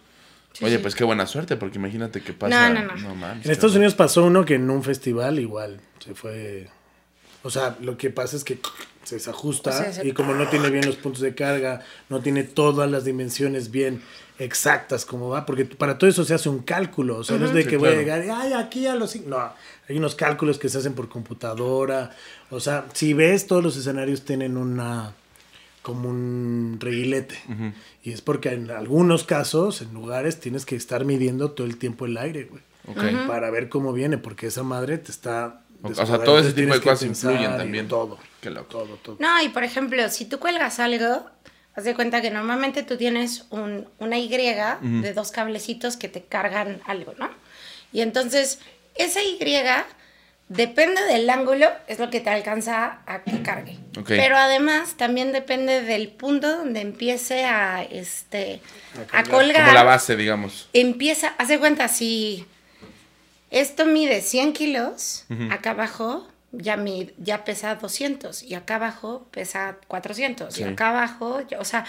[0.60, 0.82] Sí, Oye, sí.
[0.82, 2.70] pues qué buena suerte, porque imagínate que pasa.
[2.70, 3.14] No, no, no.
[3.16, 6.68] mames, En Estados Unidos pasó uno que en un festival igual se fue.
[7.42, 8.58] O sea, lo que pasa es que
[9.02, 12.20] se desajusta O sea, se- y como no tiene bien los puntos de carga, no
[12.20, 14.02] tiene todas las dimensiones bien
[14.38, 17.52] exactas como va, porque para todo eso se hace un cálculo, o sea, no es
[17.54, 19.14] de Sí, que voy a llegar, ay, aquí a los...
[19.14, 19.24] cin-".
[19.26, 19.38] No,
[19.88, 22.10] hay unos cálculos que se hacen por computadora,
[22.50, 25.12] o sea, si ves, todos los escenarios tienen una
[25.82, 27.38] como un reguilete.
[28.02, 32.06] Y es porque en algunos casos, en lugares, tienes que estar midiendo todo el tiempo
[32.06, 32.62] el aire, güey.
[32.86, 33.26] Ok.
[33.26, 35.62] Para ver cómo viene, porque esa madre te está...
[35.82, 37.88] O sea, todo ese tipo de cosas influyen también.
[37.88, 38.18] Todo.
[38.42, 38.66] Qué loco.
[38.68, 39.16] Todo, todo.
[39.18, 41.24] No, y por ejemplo, si tú cuelgas algo,
[41.74, 46.22] haz de cuenta que normalmente tú tienes un- una Y de dos cablecitos que te
[46.22, 47.30] cargan algo, ¿no?
[47.92, 48.58] Y entonces,
[48.94, 49.38] esa Y,
[50.50, 53.78] depende del ángulo, es lo que te alcanza a que cargue.
[54.06, 58.60] Pero además, también depende del punto donde empiece a, este,
[59.12, 59.30] a colgar.
[59.30, 59.62] colgar.
[59.62, 60.68] Como la base, digamos.
[60.72, 62.44] Empieza, haz de cuenta, si
[63.50, 69.76] esto mide 100 kilos, acá abajo ya, mi- ya pesa 200 y acá abajo pesa
[69.86, 70.62] 400 Sí.
[70.62, 71.84] y acá abajo, ya- o sea,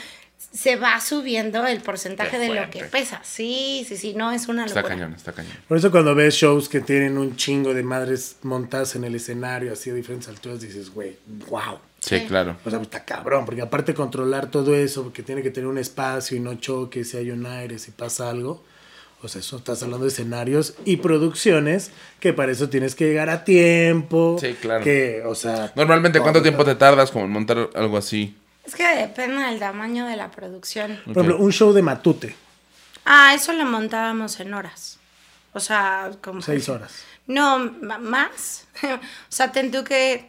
[0.52, 3.22] se va subiendo el porcentaje de lo que pesa.
[3.24, 4.96] Sí, sí, sí, no es una Está locura.
[4.96, 5.54] cañón, está cañón.
[5.68, 9.72] Por eso cuando ves shows que tienen un chingo de madres montadas en el escenario,
[9.74, 11.18] así a diferentes alturas, dices, güey,
[11.50, 11.80] wow.
[12.00, 12.26] Sí, Sí.
[12.28, 12.58] claro.
[12.66, 16.36] O sea, está cabrón, porque aparte controlar todo eso, porque tiene que tener un espacio
[16.36, 18.64] y no choque, si hay un aire, si pasa algo.
[19.24, 23.30] O sea, eso estás hablando de escenarios y producciones que para eso tienes que llegar
[23.30, 24.38] a tiempo.
[24.42, 24.84] Sí, claro.
[24.84, 25.72] Que, o sea.
[25.76, 28.36] Normalmente, ¿cuánto tiempo te tardas como en montar algo así?
[28.72, 30.98] Es que depende del tamaño de la producción.
[31.04, 32.38] Por ejemplo, un show de Matute,
[33.04, 34.98] Ah, eso lo montábamos en horas.
[35.52, 36.42] O sea, como...
[36.42, 36.94] seis horas.
[37.28, 38.68] No, más.
[38.84, 40.26] o sea, tengo que...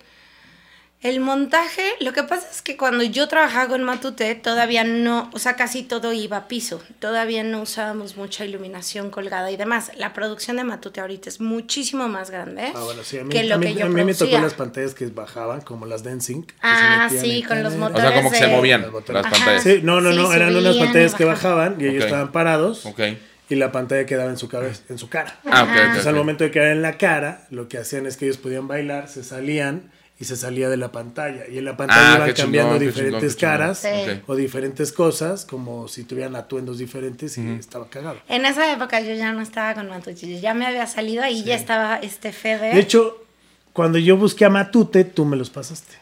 [1.03, 5.39] El montaje, lo que pasa es que cuando yo trabajaba con Matute, todavía no, o
[5.41, 6.81] sea, casi todo iba a piso.
[7.01, 9.91] Todavía no usábamos mucha iluminación colgada y demás.
[9.97, 13.43] La producción de Matute ahorita es muchísimo más grande Ah, bueno, sí, a mí, que
[13.43, 16.05] lo a mí- que yo a mí me tocó las pantallas que bajaban, como las
[16.05, 16.45] Dancing.
[16.63, 18.03] Ah, sí, con los O motores.
[18.03, 19.63] sea, como que se movían las pantallas.
[19.65, 21.77] Sí, no, no, Sí, no, eran unas pantallas que bajaban.
[21.81, 23.01] y ellos estaban parados Ok.
[23.49, 25.41] y la pantalla quedaba en su cabeza, en su cara.
[25.51, 26.19] Ah, ok, ok, Entonces al ok.
[26.19, 29.25] momento de quedar en la cara, lo que hacían es que ellos podían bailar, se
[29.25, 29.91] salían
[30.23, 31.49] y se salía de la pantalla.
[31.51, 33.51] Y en la pantalla Ah, iban chingón, cambiando qué diferentes chingón, qué chingón.
[33.59, 33.79] caras
[34.15, 34.23] Sí.
[34.29, 38.21] O diferentes cosas, como si tuvieran atuendos diferentes y estaba cagado.
[38.29, 41.43] En esa época yo ya no estaba con Matute, yo ya me había salido ahí,
[41.43, 42.73] ya estaba este Fede.
[42.73, 43.25] De hecho,
[43.73, 45.95] cuando yo busqué a Matute, tú me los pasaste.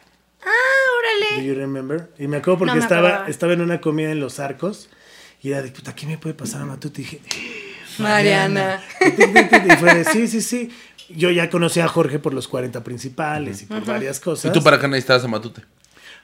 [0.43, 1.43] ah, Do órale.
[1.47, 2.09] you remember?
[2.19, 4.87] Y me acuerdo porque No me estaba, estaba en una comida en Los Arcos
[5.41, 7.01] y era de puta, ¿qué me puede pasar a Matute?
[7.01, 7.21] Y dije,
[7.97, 8.81] Mariana.
[9.01, 10.69] Y fue de, sí, sí, sí.
[11.15, 14.49] Yo ya conocí a Jorge por los 40 principales y por varias cosas.
[14.49, 15.61] ¿Y tú para qué necesitabas a Matute?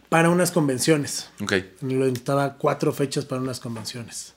[0.10, 1.30] Para unas convenciones.
[1.42, 1.54] Ok.
[1.82, 4.34] Lo necesitaba cuatro fechas para unas convenciones.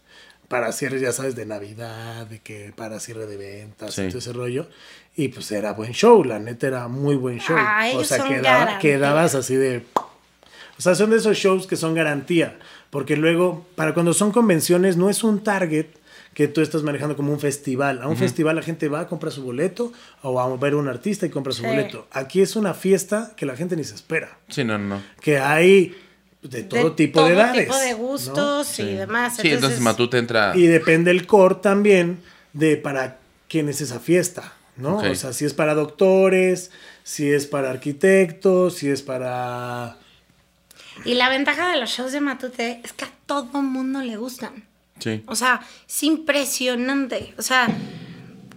[0.48, 4.02] Para cierre, ya sabes, de Navidad, de que para cierre de ventas Sí.
[4.02, 4.68] y todo ese rollo.
[5.14, 7.56] Y pues era buen show, la neta era muy buen show.
[7.58, 9.84] Ah, o sea, quedaba- quedabas así de.
[10.76, 12.58] O sea, son de esos shows que son garantía.
[12.90, 15.86] Porque luego, para cuando son convenciones, no es un target
[16.34, 18.00] que tú estás manejando como un festival.
[18.02, 20.76] A un festival la gente va a comprar su boleto o va a ver a
[20.76, 21.68] un artista y compra su Sí.
[21.68, 22.06] boleto.
[22.12, 24.38] Aquí es una fiesta que la gente ni se espera.
[24.48, 25.02] Sí, no, no.
[25.20, 25.94] Que hay
[26.42, 27.64] de todo tipo de edades.
[27.64, 27.96] tipo de ¿no?
[27.98, 29.36] gustos y demás.
[29.36, 30.52] Sí, entonces Matute entra.
[30.56, 32.20] Y depende el core también
[32.52, 34.98] de para quién es esa fiesta, ¿no?
[34.98, 36.70] O sea, si es para doctores,
[37.02, 39.96] si es para arquitectos, si es para...
[41.04, 44.64] Y la ventaja de los shows de Matute es que a todo mundo le gustan.
[45.00, 45.22] Sí.
[45.26, 47.34] O sea, es impresionante.
[47.38, 47.66] O sea,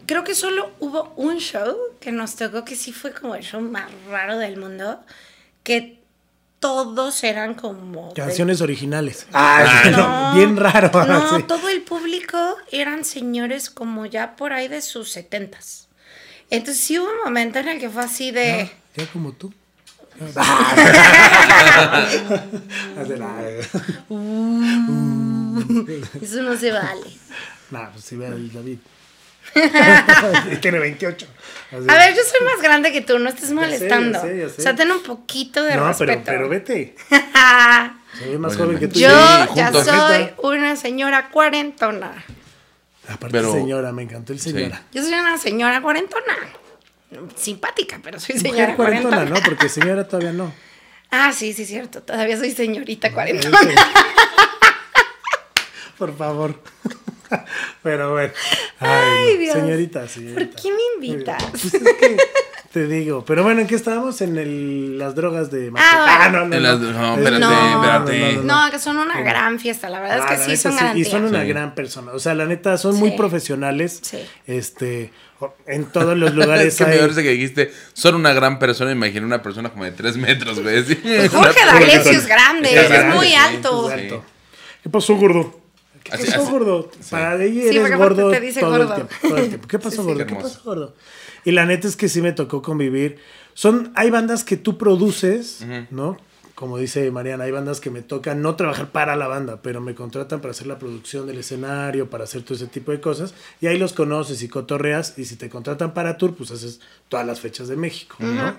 [0.06, 3.62] creo que solo hubo un show que nos tocó que sí fue como el show
[3.62, 4.99] más raro del mundo,
[5.63, 5.99] que
[6.60, 8.10] todos eran como...
[8.10, 9.27] de- Canciones originales.
[9.34, 10.91] Ah, No, bien raro.
[11.06, 11.43] No, sí.
[11.43, 12.38] todo el público
[12.71, 15.88] eran señores como ya por ahí de sus setentas.
[16.49, 18.71] Entonces sí hubo un momento en el que fue así de...
[18.95, 19.51] Ya como tú.
[22.97, 23.41] Hace la-
[26.22, 27.02] Eso no se vale.
[27.72, 28.78] Nah, pues si ve al David.
[30.62, 31.26] Tiene 28.
[31.72, 31.78] Así.
[31.89, 34.20] A ver, yo soy más grande que tú, no estés molestando.
[34.20, 34.62] ya sé, ya sé.
[34.62, 36.12] O sea, ten un poquito de No, respeto.
[36.24, 36.96] pero, pero vete.
[38.30, 39.00] Ve más joven que tú.
[39.00, 39.86] Yo Sí, ya juntos.
[39.88, 42.24] soy una señora cuarentona.
[43.08, 44.84] Aparte, Pero- señora, me encantó el señora.
[44.92, 46.36] Yo soy una señora cuarentona.
[47.36, 49.39] Simpática, pero soy Mujer señora cuarentona, cuarentona.
[49.42, 49.46] ¿no?
[49.46, 50.54] Porque señora todavía no.
[51.10, 52.02] Ah, sí, sí, cierto.
[52.04, 53.58] Todavía soy señorita cuarentona.
[55.97, 56.56] Por favor.
[57.84, 58.34] Pero bueno.
[58.79, 58.89] Ay,
[59.29, 59.38] Ay.
[59.38, 59.53] Dios.
[59.53, 60.45] Señorita, señorita.
[60.45, 61.43] ¿Por qué me invitas?
[61.49, 62.17] Pues es que
[62.71, 63.23] te digo.
[63.25, 64.21] Pero bueno, ¿en qué estábamos?
[64.21, 66.47] En el, las drogas de Ah, no, bueno.
[66.49, 66.69] no, En no.
[66.69, 68.36] las- no, Es- espérate, No, espérate.
[68.43, 69.89] No, que son una gran fiesta.
[69.89, 70.99] La verdad Ah, es la que sí neta son sí.
[71.01, 71.47] Y son una Sí.
[71.47, 72.12] gran persona.
[72.13, 73.99] O sea, la neta, son muy profesionales.
[74.03, 74.19] Sí.
[74.45, 75.12] Este,
[75.67, 78.91] en todos los lugares Es que me hay- parece que dijiste, son una gran persona,
[78.91, 80.84] imaginé una persona como de 3 metros, güey.
[81.32, 83.88] Jorge D'Alessio es grande, Es es, grande, muy sí, alto.
[83.91, 84.23] es alto.
[84.84, 85.62] ¿Qué pasó, gordo?
[86.04, 86.92] ¿Qué Así- pasó, así- gordo?
[87.10, 88.84] Para ella Sí, eres porque aparte gordo te dice todo gordo.
[88.84, 89.13] el tiempo.
[89.22, 89.68] Todo el tiempo.
[89.68, 90.04] ¿Qué pasó, Sí, sí.
[90.04, 90.18] gordo?
[90.20, 90.56] Qué ¿Qué hermoso.
[90.58, 90.96] pasó, gordo?
[91.46, 93.18] Y la neta es que sí me tocó convivir.
[93.54, 96.18] Son, hay bandas que tú produces, ¿no?
[96.56, 99.96] como dice Mariana, hay bandas que me tocan no trabajar para la banda, pero me
[99.96, 103.34] contratan para hacer la producción del escenario, para hacer todo ese tipo de cosas.
[103.60, 105.18] Y ahí los conoces y cotorreas.
[105.18, 108.56] Y si te contratan para tour, pues haces todas las fechas de México, ¿no?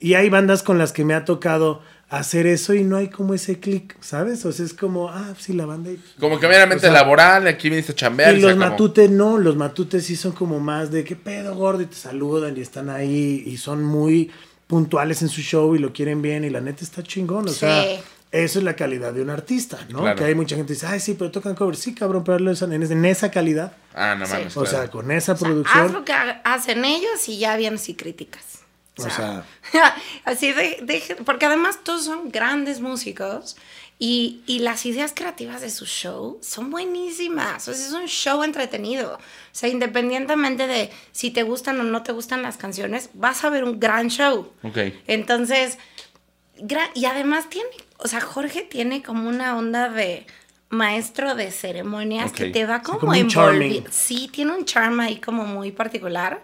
[0.00, 1.80] Y hay bandas con las que me ha tocado
[2.18, 4.44] hacer eso y no hay como ese clic, ¿sabes?
[4.44, 5.90] O sea, es como, ah, sí, la banda.
[5.90, 8.36] y- Como que meramente O sea, laboral, aquí viniste a chambear.
[8.36, 11.86] y los matutes no, los matutes sí son como más de qué pedo gordo y
[11.86, 14.30] te saludan y están ahí y son muy
[14.66, 17.60] puntuales en su show y lo quieren bien y la neta está chingón, o Sí.
[17.60, 17.84] sea,
[18.30, 20.00] eso es la calidad de un artista, ¿no?
[20.00, 20.16] Claro.
[20.16, 22.82] Que hay mucha gente que dice, ay, sí, pero tocan covers, sí, cabrón, pero en,
[22.82, 24.32] en esa calidad, Ah, no Sí.
[24.32, 24.56] mames.
[24.56, 27.56] o sea, con esa O sea, producción, haz lo que ha- hacen ellos y ya
[27.56, 28.60] vienes y criticas.
[28.98, 29.44] O sea,
[30.24, 33.56] así de, de- porque además todos son grandes músicos
[33.98, 37.68] y, y las ideas creativas de su show son buenísimas.
[37.68, 39.14] O sea, es un show entretenido.
[39.14, 39.20] O
[39.52, 43.64] sea, independientemente de si te gustan o no te gustan las canciones, vas a ver
[43.64, 44.52] un gran show.
[44.62, 44.76] Ok.
[45.06, 45.78] Entonces,
[46.94, 50.26] y además tiene, o sea, Jorge tiene como una onda de
[50.68, 52.36] maestro de ceremonias Ok.
[52.36, 53.90] que te va Sí, como, como un envolviendo.
[53.92, 56.42] Sí, tiene un charm ahí como muy particular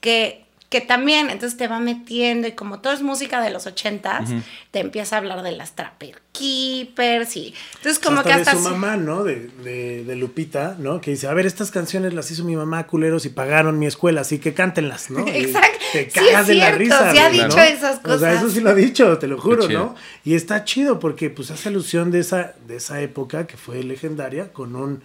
[0.00, 4.28] que, que también, entonces te va metiendo y como todo es música de los ochentas,
[4.70, 8.52] te empieza a hablar de las Trapper Keepers y entonces como hasta que de hasta...
[8.52, 9.24] su sí- mamá, ¿no?
[9.24, 11.00] De, de, de Lupita, ¿no?
[11.00, 14.20] Que dice, a ver, estas canciones las hizo mi mamá, culeros, y pagaron mi escuela,
[14.20, 15.26] así que cántenlas, ¿no?
[15.34, 15.78] Y Exacto.
[15.92, 17.12] Te Sí, cagas es de la risa.
[17.12, 17.62] sí ha dicho ¿no?
[17.62, 18.36] esas O sea, cosas.
[18.36, 19.66] eso sí lo ha dicho, te lo juro.
[19.70, 19.94] ¿no?
[20.22, 24.52] Y está chido porque pues hace alusión de esa, de esa época que fue legendaria
[24.52, 25.02] con un,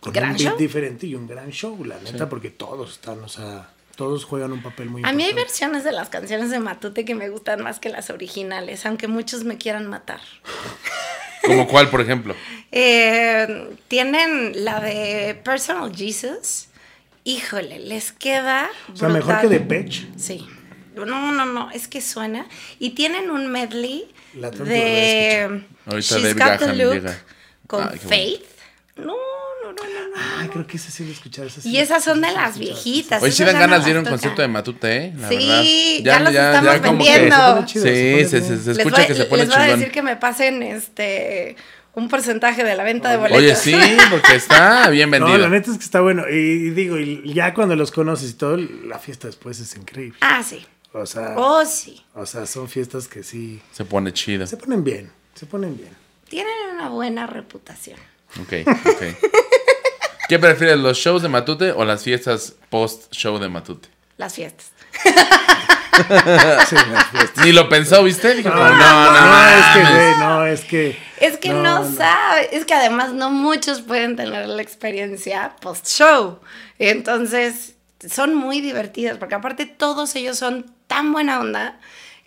[0.00, 0.56] con ¿Gran un beat show?
[0.58, 3.68] diferente y un gran show, la neta, porque todos están, o sea,
[4.00, 5.42] todos juegan un papel muy A mí hay importante.
[5.42, 9.44] versiones de las canciones de Matute que me gustan más que las originales, aunque muchos
[9.44, 10.20] me quieran matar.
[11.44, 12.34] ¿Como cuál, por ejemplo?
[12.72, 16.68] Eh, tienen la de Personal Jesus.
[17.24, 18.70] Híjole, les queda.
[18.90, 20.08] O sea, mejor que de Pech.
[20.16, 20.48] Sí.
[20.94, 22.46] No, no, no, es que suena.
[22.78, 27.18] Y tienen un medley La de Ahorita She's David Got the Gahan Look llega.
[27.66, 28.08] con Ay, qué bueno.
[28.08, 28.46] Faith.
[28.96, 29.14] No,
[29.72, 30.22] no, no, no, no.
[30.38, 31.46] Ay, creo que ese sí lo escuchar.
[31.46, 33.22] ese sí Y esas son de las viejitas.
[33.22, 34.48] Hoy sí dan ya ganas de ir a un concierto de.
[34.48, 35.12] Matute, ¿eh?
[35.18, 35.34] La Sí,
[36.04, 36.04] verdad.
[36.04, 37.36] ya los estamos como que vendiendo.
[37.36, 39.42] Se pone chido, Sí, se pone se, se, se Les escucha voy- que se pone
[39.42, 39.78] les voy a chingón.
[39.80, 41.56] decir que me pasen este
[41.92, 43.38] un porcentaje de la venta de boletos.
[43.38, 43.74] Oye, sí,
[44.10, 45.32] porque está bien vendido.
[45.36, 46.22] No, la neta es que está bueno.
[46.30, 50.16] Y, y digo, y ya cuando los conoces y todo, la fiesta después es increíble.
[50.20, 50.64] Ah, sí.
[50.92, 52.02] O sea, Oh, sí.
[52.14, 54.46] o sea, son fiestas que sí Se pone chido.
[54.46, 55.10] se ponen bien.
[55.34, 55.90] Se ponen bien.
[56.28, 57.98] Tienen una buena reputación.
[58.40, 59.02] Ok, ok.
[60.30, 63.88] ¿Qué prefieres, los shows de Matute o las fiestas post-show de Matute?
[64.16, 64.70] Las fiestas.
[66.68, 67.44] Sí, las fiestas.
[67.44, 68.34] Ni lo pensó, ¿viste?
[68.34, 69.92] Dijo, No, no, no, no, es que, mames".
[69.92, 70.98] güey, no, es que.
[71.20, 76.38] Es que no, sabe, es que además no muchos pueden tener la experiencia post-show.
[76.78, 77.74] Entonces,
[78.08, 81.78] son muy divertidas, porque aparte todos ellos son tan buena onda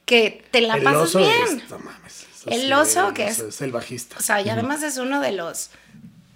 [0.05, 1.31] que te la El pasas oso bien.
[1.63, 4.17] es- no mames, El sí, oso el que oso es- el bajista.
[4.19, 5.71] O sea, y además es uno de los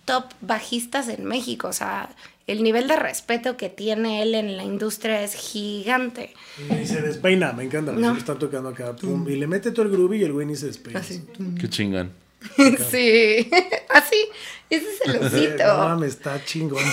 [0.08, 1.68] top bajistas en México.
[1.68, 2.10] O sea,
[2.48, 6.34] el nivel de respeto que tiene él en la industria es gigante.
[6.58, 7.92] Y se despeina, me encanta.
[7.92, 8.16] No.
[8.16, 8.96] Están tocando acá.
[8.96, 11.04] pum, y le mete todo el groovy y el güey ni se despeina.
[11.60, 12.12] Qué chingón.
[12.92, 13.50] sí,
[13.90, 14.16] así,
[14.70, 15.66] ese es el osito.
[15.66, 16.84] No mames, está chingón.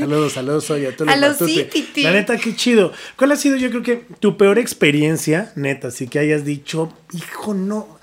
[0.00, 1.38] saludos, saludos hoy a todos A los.
[1.38, 2.02] Tititi.
[2.02, 2.92] La neta, qué chido.
[3.16, 5.88] ¿Cuál ha sido, yo creo que, tu peor experiencia, neta?
[5.88, 7.98] Así que hayas dicho, hijo, no.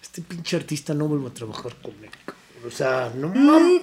[0.00, 2.10] Este pinche artista no vuelvo a trabajar con él.
[2.66, 3.82] O sea, no mames.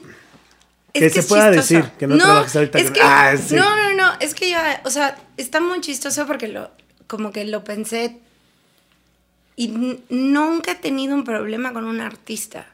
[0.94, 1.74] Es Que se es pueda chistoso.
[1.76, 3.56] decir que no trabajas ahorita es con- que, Ah, sí.
[3.56, 6.72] No, no, no, es que yo, o sea, está muy chistoso porque lo,
[7.08, 8.18] como que lo pensé
[9.56, 9.68] y
[10.10, 12.66] nunca he tenido un problema con un artista.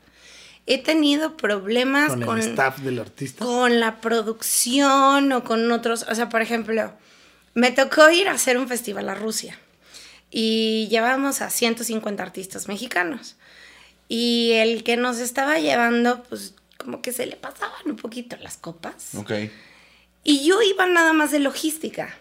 [0.68, 3.44] He tenido problemas Con con, el staff del artista.
[3.46, 6.92] con la producción o con otros, o sea, por ejemplo,
[7.54, 9.60] me tocó ir a hacer un festival a Rusia
[10.32, 13.36] y llevamos a 150 artistas mexicanos.
[14.08, 18.58] Y el que nos estaba llevando, pues como que se le pasaban un poquito las
[18.58, 19.16] copas.
[19.16, 19.32] Ok.
[20.24, 22.16] Y yo iba nada más de logística.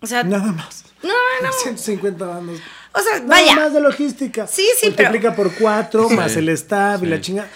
[0.00, 0.84] O sea, Nada más.
[1.02, 1.52] no, no.
[1.62, 2.58] 150 bandas.
[2.92, 3.54] O sea, Nada vaya.
[3.56, 4.46] más de logística.
[4.46, 7.48] Sí, sí, pero- Multiplica por cuatro, más el staff y la chinga.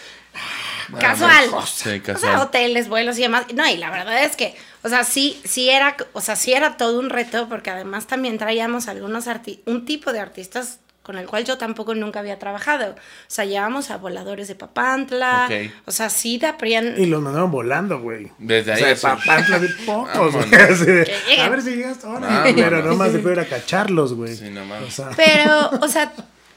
[0.98, 1.44] casual.
[1.66, 2.36] Sí, O sea, casual.
[2.40, 3.46] hoteles, vuelos y demás.
[3.54, 6.76] No, y la verdad es que, o sea, sí, sí era, o sea, sí era
[6.76, 11.26] todo un reto, porque además también traíamos algunos arti un tipo de artistas con el
[11.26, 12.90] cual yo tampoco nunca había trabajado.
[12.94, 12.96] O
[13.28, 15.46] sea, llevamos a voladores de Papantla.
[15.84, 18.32] O sea, sí da aprien- Y los mandaron volando, güey.
[18.38, 19.28] Desde ahí O sea, así.
[19.28, 20.50] Papantla de pocos, güey.
[20.50, 21.12] De.
[21.40, 22.42] A ver si llegas ahora.
[22.52, 24.34] Pero nomás se puede ir a cacharlos, güey.
[24.34, 24.62] Sí, no.
[24.84, 26.12] O sea, Pero, o sea,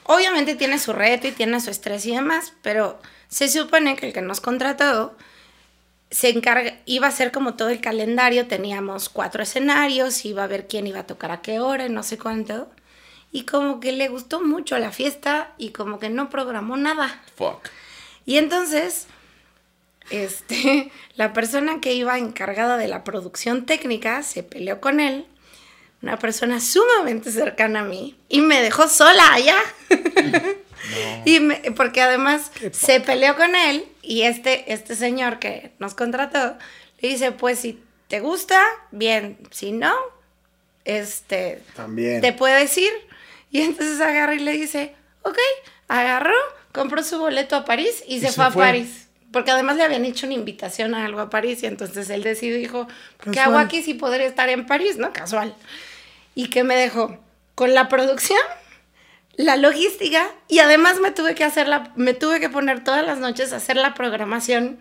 [0.05, 4.13] obviamente tiene su reto y tiene su estrés y demás, pero se supone que el
[4.13, 5.15] que nos contrató
[6.09, 10.67] se encarga, iba a ser como todo el calendario, teníamos cuatro escenarios, iba a ver
[10.67, 12.67] quién iba a tocar a qué hora y no sé cuánto.
[13.31, 17.21] Y como que le gustó mucho la fiesta y como que no programó nada.
[17.35, 17.69] Fuck.
[18.25, 19.07] Y entonces,
[20.09, 25.25] este, la persona que iba encargada de la producción técnica se peleó con él,
[26.01, 29.57] una persona sumamente cercana a mí, y me dejó sola allá.
[31.25, 36.57] Y me- porque además se peleó con él y este, este señor que nos contrató
[37.01, 39.93] le dice, pues si te gusta, bien, si no,
[40.85, 42.21] este, También.
[42.21, 42.89] te puedes ir.
[43.51, 45.37] Y entonces agarra y le dice, ok,
[45.87, 46.35] agarró,
[46.71, 48.63] compró su boleto a París y, se, se fue a fue.
[48.63, 49.07] París.
[49.31, 52.57] Porque además le habían hecho una invitación a algo a París y entonces él decidió,
[52.57, 52.87] dijo,
[53.23, 53.47] ¿qué Casual.
[53.47, 54.97] hago aquí si podría estar en París?
[54.97, 55.13] ¿No?
[55.13, 55.55] Casual.
[56.33, 57.19] ¿Y qué me dejó?
[57.53, 58.39] Con la producción,
[59.35, 63.19] la logística y además me tuve que hacer la, me tuve que poner todas las
[63.19, 64.79] noches a hacer la programación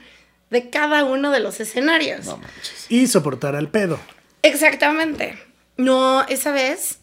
[0.51, 2.25] de cada uno de los escenarios.
[2.27, 2.41] No.
[2.89, 4.01] Y soportar al pedo.
[4.43, 5.39] Exactamente.
[5.77, 7.01] No, esa vez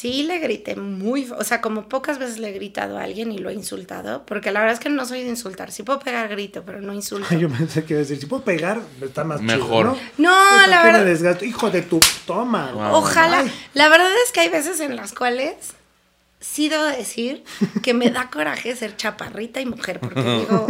[0.00, 3.38] sí le grité muy, o sea, como pocas veces le he gritado a alguien y
[3.38, 6.28] lo he insultado, porque la verdad es que no soy de insultar, sí puedo pegar
[6.28, 7.34] grito, pero no insulto.
[7.36, 9.94] Yo pensé que iba a decir, si puedo pegar, está más Mejor.
[9.96, 10.30] chido, ¿no?
[10.30, 11.44] No, ¿Para la verdad, desgasto?
[11.44, 12.70] Hijo de tu toma.
[12.72, 12.94] Wow.
[12.94, 13.52] ojalá, Ay.
[13.74, 15.54] la verdad es que hay veces en las cuales
[16.40, 17.42] sí debo decir
[17.82, 20.66] que me da coraje ser chaparrita y mujer, porque digo,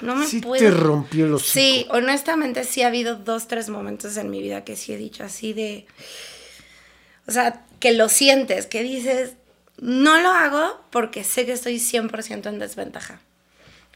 [0.00, 0.62] no me Sí puedo.
[0.64, 4.76] te rompió los Sí, honestamente sí ha habido dos, tres momentos en mi vida que
[4.76, 5.86] sí he dicho así de...
[7.26, 9.34] O sea, que lo sientes, que dices,
[9.78, 13.20] no lo hago porque sé que estoy 100% en desventaja.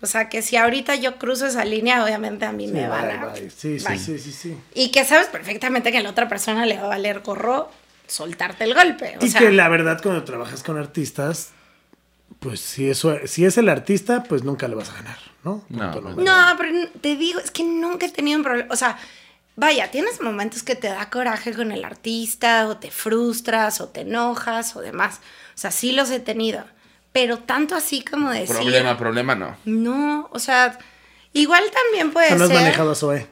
[0.02, 3.10] O sea, que si ahorita yo cruzo esa línea, obviamente a mí Sí, me van
[3.10, 3.34] a...
[3.36, 4.56] Sí, sí, sí, sí, sí.
[4.74, 7.70] Y que sabes perfectamente que a la otra persona le va a valer gorro
[8.06, 9.16] soltarte el golpe.
[9.20, 11.50] O y sea, que la verdad, cuando trabajas con artistas,
[12.40, 15.64] pues si eso, si es el artista, pues nunca le vas a ganar, ¿no?
[15.70, 18.72] No, No, pero te digo, es que nunca he tenido un problema.
[18.72, 18.98] O sea,
[19.56, 24.02] vaya, tienes momentos que te da coraje con el artista, o te frustras, o te
[24.02, 25.20] enojas, o demás.
[25.54, 26.64] O sea, sí los he tenido.
[27.12, 28.54] Pero tanto así como decir.
[28.54, 29.56] Problema, problema no.
[29.64, 30.78] No, o sea,
[31.32, 32.38] igual también puede uno.
[32.38, 32.60] ¿No has ser.
[32.60, 33.26] manejado a Zoe?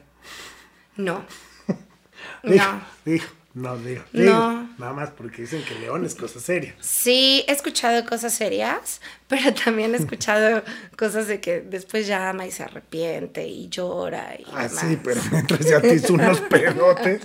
[0.97, 1.23] No.
[2.43, 2.81] Dijo, No.
[3.05, 4.21] dijo, no, digo, No.
[4.21, 4.67] digo.
[4.77, 6.75] Nada más porque dicen que León es cosa seria.
[6.81, 10.61] Sí, he escuchado cosas serias, pero también he escuchado
[10.97, 14.85] cosas de que después llama y se arrepiente y llora y Ah, demás.
[14.87, 17.21] sí, pero mientras ya te hizo unos pedotes.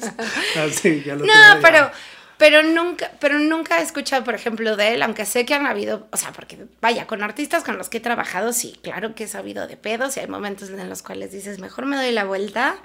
[0.57, 1.59] Así, ya lo No, ya.
[1.61, 1.91] pero,
[2.39, 6.07] pero nunca, pero nunca he escuchado, por ejemplo, de él, aunque sé que han habido,
[6.13, 9.29] o sea, porque vaya, con artistas con los que he trabajado, sí, claro que he
[9.29, 12.77] sabido de pedos y hay momentos en los cuales dices, mejor me doy la vuelta,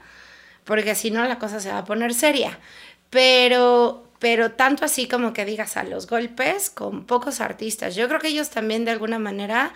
[0.64, 2.58] porque si no la cosa se va a poner seria.
[3.10, 7.96] Pero, pero tanto así como que digas a los golpes con pocos artistas.
[7.96, 9.74] Yo creo que ellos también de alguna manera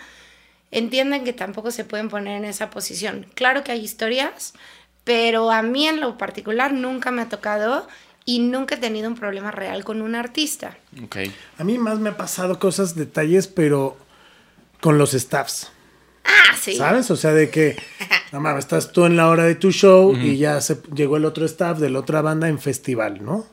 [0.71, 3.25] entienden que tampoco se pueden poner en esa posición.
[3.33, 4.53] Claro que hay historias,
[5.03, 7.87] pero a mí en lo particular nunca me ha tocado
[8.25, 10.77] y nunca he tenido un problema real con un artista.
[11.03, 11.17] Ok.
[11.57, 13.97] A mí más me ha pasado cosas, detalles, pero
[14.81, 15.71] con los staffs.
[16.23, 16.75] Ah, sí.
[16.75, 17.09] ¿Sabes?
[17.11, 17.75] O sea, de que,
[18.31, 21.25] no mames, estás tú en la hora de tu show y ya se llegó el
[21.25, 23.45] otro staff de la otra banda en festival, ¿no?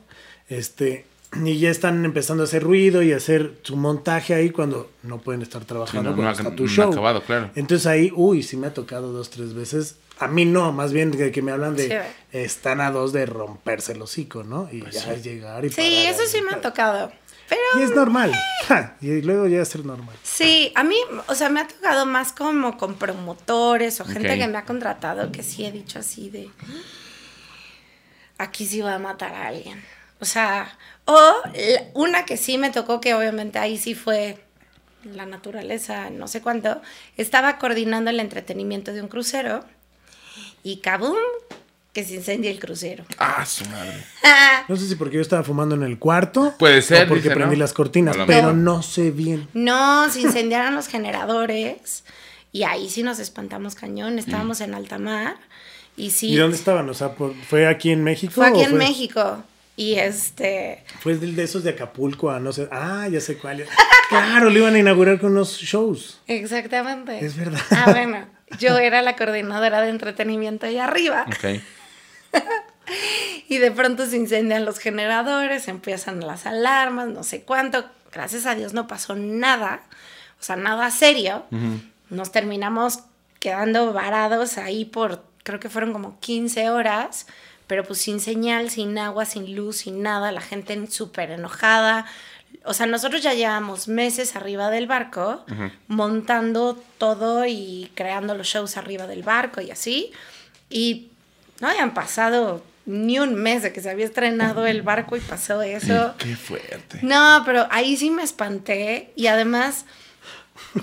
[0.49, 1.05] Este,
[1.43, 5.17] y ya están empezando a hacer ruido y a hacer su montaje ahí cuando no
[5.19, 6.91] pueden estar trabajando Sí, no, cuando no está tu no ha show.
[6.91, 7.49] acabado, claro.
[7.55, 9.95] Entonces ahí, uy, sí me ha tocado dos, tres veces.
[10.19, 11.95] A mí no, más bien de que me hablan de Sí.
[12.31, 14.67] están a dos de romperse el hocico, ¿no?
[14.71, 16.27] Y ya es llegar y Pues Sí, parar eso ahí.
[16.27, 17.11] sí me ha tocado.
[17.49, 18.31] Pero Y es normal.
[18.67, 20.13] Ja, y luego ya es ser normal.
[20.23, 24.45] sí, a mí, o sea, me ha tocado más como con promotores o gente que
[24.49, 26.49] me ha contratado que sí he dicho así de,
[28.37, 29.81] aquí sí va a matar a alguien.
[30.19, 31.33] O sea, o
[31.93, 34.43] una que sí me tocó, que obviamente ahí sí fue
[35.05, 36.81] la naturaleza, no sé cuánto,
[37.15, 39.63] estaba coordinando el entretenimiento de un crucero
[40.63, 41.15] y ¡cabum!
[41.97, 43.03] Que se incendia el crucero.
[43.17, 44.03] Ah, su madre.
[44.69, 46.53] No sé si porque yo estaba fumando en el cuarto.
[46.59, 47.61] Puede ser, O porque dice, prendí ¿no?
[47.61, 48.53] las cortinas, pero mejor.
[48.55, 49.47] no sé bien.
[49.53, 52.03] No, se incendiaron los generadores
[52.51, 54.19] y ahí sí nos espantamos cañón.
[54.19, 55.37] Estábamos en alta mar
[55.95, 56.27] y sí.
[56.33, 56.87] ¿Y dónde estaban?
[56.89, 58.33] O sea, por- ¿fue aquí en México?
[58.35, 59.43] Fue aquí en México.
[59.75, 60.83] Y este.
[60.99, 62.67] Fue de esos de Acapulco a no sé.
[62.71, 63.65] Ah, ya sé cuál.
[64.09, 66.21] Claro, lo iban a inaugurar con unos shows.
[66.27, 67.25] Exactamente.
[67.25, 67.59] Es verdad.
[67.71, 68.25] Ah, bueno.
[68.57, 71.25] Yo era la coordinadora de entretenimiento ahí arriba.
[71.27, 71.59] Ok.
[73.49, 77.85] Y de pronto se incendian los generadores, empiezan las alarmas, no sé cuánto.
[78.11, 79.81] Gracias a Dios no pasó nada.
[80.39, 81.45] O sea, nada serio.
[82.09, 82.99] Nos terminamos
[83.39, 87.27] quedando varados ahí por, creo que fueron como 15 horas,
[87.67, 90.31] pero pues sin señal, sin agua, sin luz, sin nada.
[90.31, 92.05] La gente súper enojada.
[92.65, 95.45] O sea, nosotros ya llevamos meses arriba del barco,
[95.87, 100.11] montando todo y creando los shows arriba del barco y así.
[100.69, 101.11] Y
[101.59, 105.61] no habían pasado ni un mes de que se había estrenado el barco y pasó
[105.61, 106.13] eso.
[106.17, 106.99] Qué fuerte.
[107.01, 109.85] No, pero ahí sí me espanté y además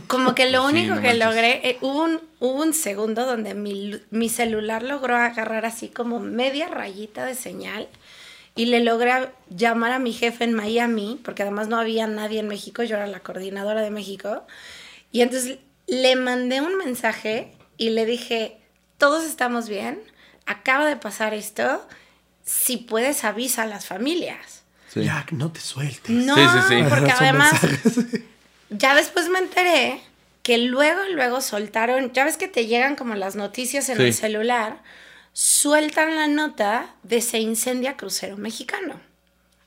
[0.06, 1.24] como que lo Sí, único no que manches.
[1.26, 6.20] logré, eh, hubo, un, hubo un segundo donde mi, mi celular logró agarrar así como
[6.20, 7.88] media rayita de señal
[8.54, 12.46] y le logré llamar a mi jefe en Miami, porque además no había nadie en
[12.46, 14.46] México, yo era la coordinadora de México,
[15.10, 15.58] y entonces
[15.88, 18.56] le mandé un mensaje y le dije,
[18.96, 20.00] todos estamos bien,
[20.46, 21.86] acaba de pasar esto,
[22.44, 24.62] si puedes avisa a las familias.
[24.92, 25.04] Sí.
[25.04, 26.10] Jack, no te sueltes.
[26.10, 26.84] No, Sí, sí, sí.
[26.88, 27.52] porque además
[28.70, 30.00] ya después me enteré
[30.42, 34.02] que luego, luego soltaron, ya ves que te llegan como las noticias en Sí.
[34.04, 34.82] el celular,
[35.32, 39.00] sueltan la nota de se incendia crucero mexicano,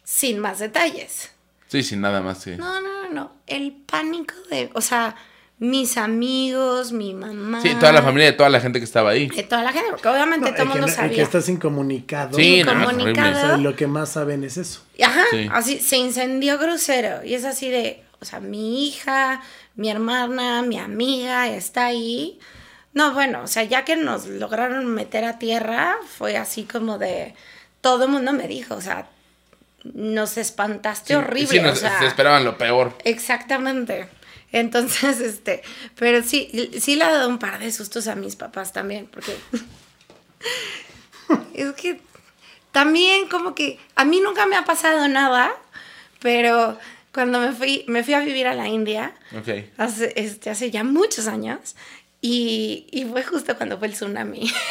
[0.04, 1.32] sin más detalles.
[1.68, 2.52] Sí, sin nada más, sí.
[2.58, 5.16] No, no, no, no, el pánico de, o sea,
[5.60, 7.62] mis amigos, mi mamá.
[7.62, 9.28] Sí, toda la familia de toda la gente que estaba ahí.
[9.28, 11.24] De toda la gente, porque obviamente No, todo el que, mundo no- el que sabía.
[11.24, 12.38] estás incomunicado.
[12.38, 13.28] Sí, no, es Incomunicado.
[13.30, 13.44] horrible.
[13.44, 14.82] O sea, lo que más saben es eso.
[15.04, 15.50] Ajá, Sí.
[15.52, 19.42] así se incendió crucero y es así de, o sea, mi hija,
[19.76, 22.40] mi hermana, mi amiga está ahí.
[22.94, 27.34] No, bueno, o sea, ya que nos lograron meter a tierra, fue así como de,
[27.82, 29.08] todo el mundo me dijo, o sea,
[29.84, 32.94] nos espantaste horrible, Sí, nos, o sea, se esperaban lo peor.
[33.04, 34.08] exactamente.
[34.52, 35.62] Entonces, este,
[35.98, 39.36] pero sí, sí le ha dado un par de sustos a mis papás también, porque
[41.54, 42.00] es que
[42.72, 45.52] también como que a mí nunca me ha pasado nada,
[46.20, 46.78] pero
[47.14, 49.50] cuando me fui, me fui a vivir a la India, Ok.
[49.78, 51.76] hace, este, hace ya muchos años,
[52.22, 54.52] y, y fue justo cuando fue el tsunami.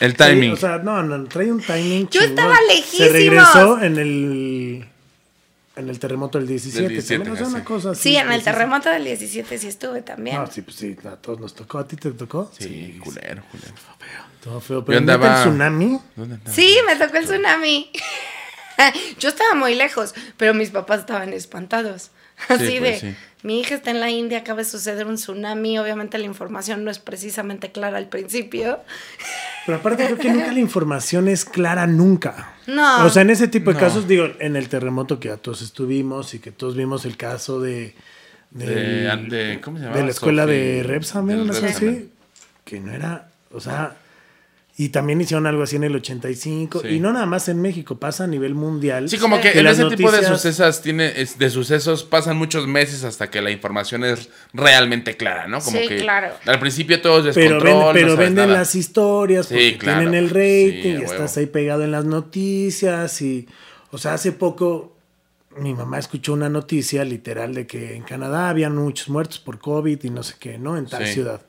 [0.00, 0.52] El Sí, timing.
[0.52, 2.30] o sea, no, no, trae un timing Yo chingón.
[2.30, 3.12] estaba Se lejísimos.
[3.12, 4.24] regresó en el
[5.76, 6.82] en el terremoto del 17.
[6.82, 7.54] Del 17, también, o sea, sí.
[7.54, 8.02] una cosa así.
[8.02, 10.36] Sí, en el sí, terremoto del 17 sí estuve también.
[10.36, 11.78] No, sí, pues sí, a todos nos tocó.
[11.78, 12.50] ¿A ti te tocó?
[12.58, 13.72] sí, culero, culero.
[14.42, 14.84] Todo feo.
[14.84, 16.00] Pero andaba- ¿neta el tsunami.
[16.16, 16.54] ¿Dónde andaba?
[16.54, 17.90] Sí, me tocó el tsunami.
[19.18, 22.10] Yo estaba muy lejos, pero mis papás estaban espantados.
[22.48, 23.16] Así pues, de, sí.
[23.42, 26.90] Mi hija está en la India, acaba de suceder un tsunami, obviamente la información no
[26.90, 28.80] es precisamente clara al principio.
[29.66, 32.54] Pero aparte creo que nunca la información es clara nunca.
[32.66, 33.04] No.
[33.04, 33.80] O sea, en ese tipo de No.
[33.80, 37.60] casos, digo, en el terremoto que ya todos estuvimos y que todos vimos el caso
[37.60, 37.94] de...
[38.50, 39.98] De- del- de- ¿cómo se llamaba?
[40.00, 41.94] De la escuela Sophie- de Repsamen, cosa Repsamen.
[41.94, 42.10] así.
[42.64, 43.96] Que no era, o sea...
[44.84, 46.80] Y también hicieron algo así en el 85.
[46.80, 46.88] Sí.
[46.88, 49.08] Y no nada más en México, pasa a nivel mundial.
[49.08, 53.04] Sí, como que Que en ese tipo de sucesos tiene, de sucesos pasan muchos meses
[53.04, 55.60] hasta que la información es realmente clara, ¿no?
[55.60, 56.28] Como Sí, que claro.
[56.46, 58.58] al principio todo es Pero, descontrol, ven- pero sabes venden nada.
[58.58, 60.00] las historias Sí, porque claro.
[60.00, 63.46] tienen el rating y estás ahí pegado en las noticias y
[63.90, 64.96] o sea hace poco
[65.58, 70.02] mi mamá escuchó una noticia literal de que en Canadá habían muchos muertos por COVID
[70.02, 70.76] y no sé qué, ¿no?
[70.76, 71.12] En tal Sí.
[71.12, 71.42] ciudad.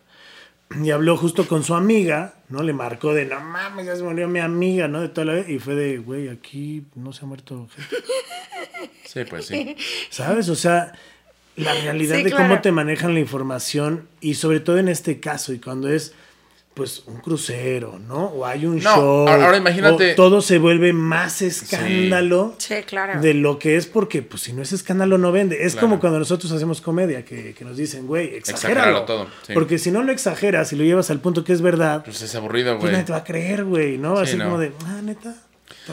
[0.84, 2.62] Y habló justo con su amiga, ¿no?
[2.64, 5.02] Le marcó de, no mames, ya se murió mi amiga, ¿no?
[5.02, 5.50] De toda la vez.
[5.50, 8.06] Y fue de, güey, aquí no se ha muerto gente.
[9.06, 9.76] Sí, pues sí.
[10.10, 10.50] ¿Sabes?
[10.50, 10.94] O sea,
[11.56, 12.46] la realidad Sí, de claro.
[12.48, 16.14] cómo te manejan la información y sobre todo en este caso y cuando es
[16.74, 18.26] pues un crucero, ¿no?
[18.26, 19.28] O hay un No, show.
[19.28, 23.22] ahora- imagínate- o todo se vuelve más escándalo Sí, claro.
[23.22, 25.64] de lo que es porque pues si no es escándalo no vende.
[25.66, 25.88] Es Claro.
[25.88, 29.54] como cuando nosotros hacemos comedia que, que nos dicen, güey, Exagéralo todo, sí.
[29.54, 32.34] Porque si no lo exageras y lo llevas al punto que es verdad, Pues es
[32.36, 32.92] aburrido, pues güey.
[32.94, 34.14] nadie te va a creer, güey, ¿no?
[34.16, 34.46] Va a Sí, ser no.
[34.46, 35.30] como de, ah, neta.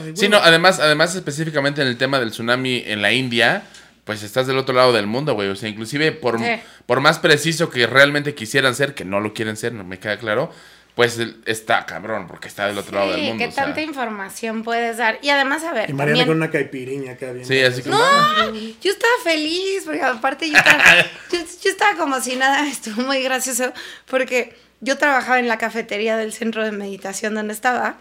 [0.05, 0.37] de Sí, huevo".
[0.37, 3.64] no, además, además específicamente en el tema del tsunami en la India,
[4.05, 5.48] pues estás del otro lado del mundo, güey.
[5.48, 6.46] O sea, inclusive por, Sí.
[6.86, 10.18] por más preciso que realmente quisieran ser, que no lo quieren ser, no me queda
[10.18, 10.51] claro,
[10.96, 13.38] pues está cabrón, porque está del otro lado del mundo.
[13.38, 13.64] ¿qué o sea.
[13.66, 15.18] tanta información puedes dar?
[15.22, 17.46] Y además, a ver, Y Mariana también- con una caipiriña acá bien.
[17.46, 17.96] Sí, así como...
[17.96, 20.82] No, yo estaba feliz, porque aparte yo estaba,
[21.32, 23.72] yo, yo estaba como si nada, estuvo muy gracioso,
[24.07, 27.98] porque yo trabajaba en la cafetería del centro de meditación donde estaba,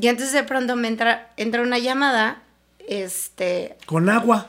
[0.00, 2.40] y entonces de pronto me entra, entra una llamada,
[2.86, 4.48] este, Con agua.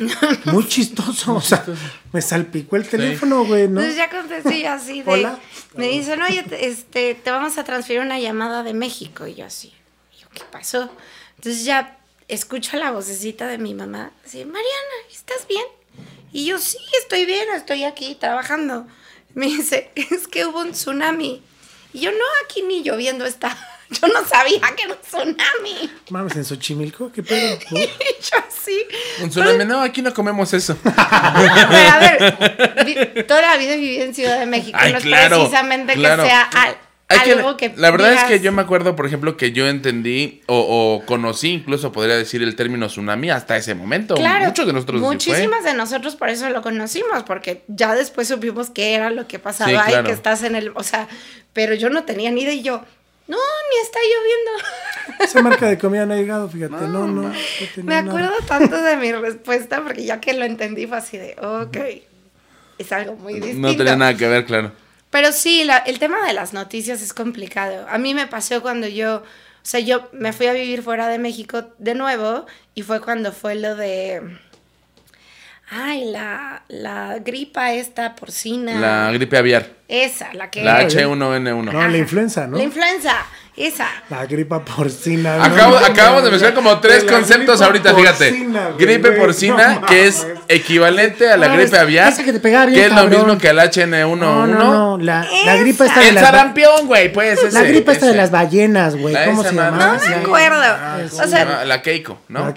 [0.46, 1.34] Muy chistoso.
[1.34, 1.64] O sea,
[2.12, 3.80] me salpicó el teléfono, güey, ¿no?
[3.80, 5.38] entonces ya contesté yo así de, Hola.
[5.74, 9.46] me dicen, oye, te- este, te vamos a transferir una llamada de México, y yo
[9.46, 9.72] así,
[10.16, 10.90] y yo, ¿qué pasó?
[11.36, 11.98] Entonces ya
[12.28, 15.64] escucho la vocecita de mi mamá, así, Mariana, ¿estás bien?
[16.32, 18.86] Y yo, sí, estoy bien, estoy aquí trabajando.
[19.34, 21.42] Me dice, es que hubo un tsunami.
[21.92, 23.56] Y yo, no, aquí ni lloviendo está.
[24.00, 25.90] Yo no sabía que era un tsunami.
[26.10, 27.58] Mames, en Xochimilco, ¿qué pedo?
[27.72, 28.84] Y yo así.
[29.22, 30.76] Un tsunami, no, aquí no comemos eso.
[30.82, 30.94] Pero
[31.90, 34.78] a ver, toda la vida viví en Ciudad de México.
[34.80, 36.22] Ay, no es claro, precisamente claro.
[36.22, 36.76] que sea al-
[37.08, 37.72] Hay que- algo que.
[37.76, 40.56] la verdad es que yo me acuerdo, por ejemplo, que yo entendí o,
[41.00, 44.14] o conocí, incluso podría decir el término tsunami hasta ese momento.
[44.14, 48.28] Claro, Muchos de nosotros sí muchísimas de nosotros por eso lo conocimos, porque ya después
[48.28, 51.08] supimos qué era lo que pasaba Sí, y que estás en el, o sea,
[51.52, 52.84] pero yo no tenía ni idea y yo,
[53.30, 55.20] No, ni está lloviendo.
[55.24, 56.72] Esa marca de comida no ha llegado, fíjate.
[56.88, 57.32] No, no.
[57.76, 58.08] Me nada.
[58.10, 61.76] acuerdo tanto de mi respuesta porque ya que lo entendí fue así de, ok,
[62.78, 63.68] es algo muy distinto.
[63.68, 64.72] No tenía nada que ver, claro.
[65.10, 67.86] Pero sí, la- el tema de las noticias es complicado.
[67.88, 69.22] A mí me pasó cuando yo, o
[69.62, 73.54] sea, yo me fui a vivir fuera de México de nuevo y fue cuando fue
[73.56, 74.22] lo de,
[75.70, 78.78] ay, la, la gripa esta porcina.
[78.80, 79.66] La gripe aviar.
[79.88, 80.62] Esa, la que...
[80.62, 81.72] La H1N1.
[81.72, 82.56] No, la influenza, ¿no?
[82.56, 83.14] La influenza,
[83.66, 83.88] esa.
[84.08, 85.36] La gripa porcina.
[85.38, 85.44] ¿no?
[85.44, 88.28] Acabo- acabamos de mencionar como tres conceptos ahorita, fíjate.
[88.30, 92.32] porcina, güey, gripe porcina, no que es equivalente a la No, gripe aviar, esa que
[92.32, 94.16] te pegaba bien, que es lo mismo que el H1N1.
[94.16, 94.98] No, no, no.
[94.98, 96.24] La, la gripa esta de El las.
[96.24, 97.52] sarampión, güey, pues ese.
[97.52, 99.14] La gripa esta de las ballenas, güey.
[99.14, 99.98] La ¿Cómo se llama?
[100.00, 100.60] No me acuerdo.
[100.62, 101.64] Ah, o ¿cómo se sea, llama?
[101.64, 102.54] La Keiko, ¿no?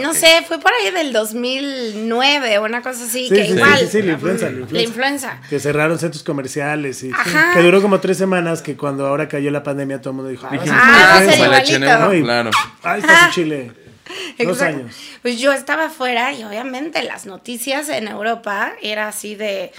[0.00, 3.88] No sé, fue por ahí del 2009 o una cosa así, Sí, que igual.
[3.90, 5.38] sí, la influenza, la influenza.
[5.48, 7.10] Que cerraron centros comerciales y
[7.54, 10.46] que duró como tres semanas que cuando ahora cayó la pandemia todo el mundo dijo,
[10.46, 11.72] ah, Dijimos, va a ser Ah, va a influenza.
[11.72, 12.18] ser como el igualito.
[12.18, 12.22] H1N1, Ay.
[12.22, 12.50] claro.
[12.82, 13.72] Ahí está su chile.
[14.44, 14.94] Dos años.
[15.22, 19.72] Pues yo estaba afuera y obviamente las noticias en Europa era así de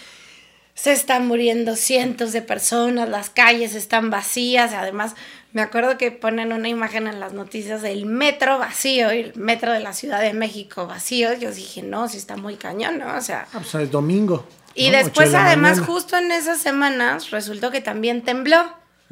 [0.74, 5.16] se están muriendo cientos de personas, las calles están vacías, además
[5.54, 9.80] me acuerdo que ponen una imagen en las noticias del metro vacío, el metro de
[9.80, 13.16] la Ciudad de México vacío, yo dije, no, sí está muy cañón, ¿no?
[13.16, 14.46] O sea, Ah, pues es domingo.
[14.74, 14.98] y ¿no?
[14.98, 15.86] después de además mañana.
[15.94, 18.58] justo en esas semanas resultó que también tembló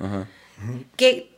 [0.03, 0.27] Ajá.
[0.97, 1.32] que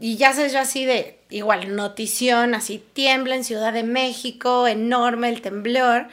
[0.00, 5.28] y ya sé yo así de igual notición así tiembla en Ciudad de México enorme
[5.28, 6.06] el temblor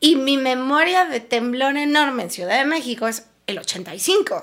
[0.00, 4.42] y mi memoria de temblor enorme en Ciudad de México es el 85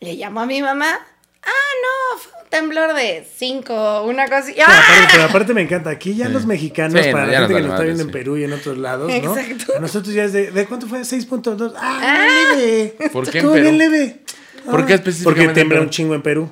[0.00, 0.98] le llamo a mi mamá
[1.42, 4.46] ah no fue un temblor de 5 una cosa.
[4.54, 4.78] Pero ¡Ah!
[4.82, 5.90] aparte, pero aparte me encanta.
[5.90, 8.12] Aquí ya los mexicanos, Sí, para no, la gente que nos está viendo en sí.
[8.12, 9.14] Perú y en otros lados, ¿no?
[9.38, 9.72] Exacto.
[9.76, 11.00] A nosotros ya es de, ¿de cuánto fue?
[11.00, 11.72] 6.2.
[11.76, 12.26] Ah,
[12.56, 12.96] leve.
[13.12, 13.62] ¿Por qué en Estuvo Perú?
[13.64, 14.20] bien leve.
[14.68, 16.50] ¿Por qué Ah, específicamente Porque en tembla un chingo en Perú.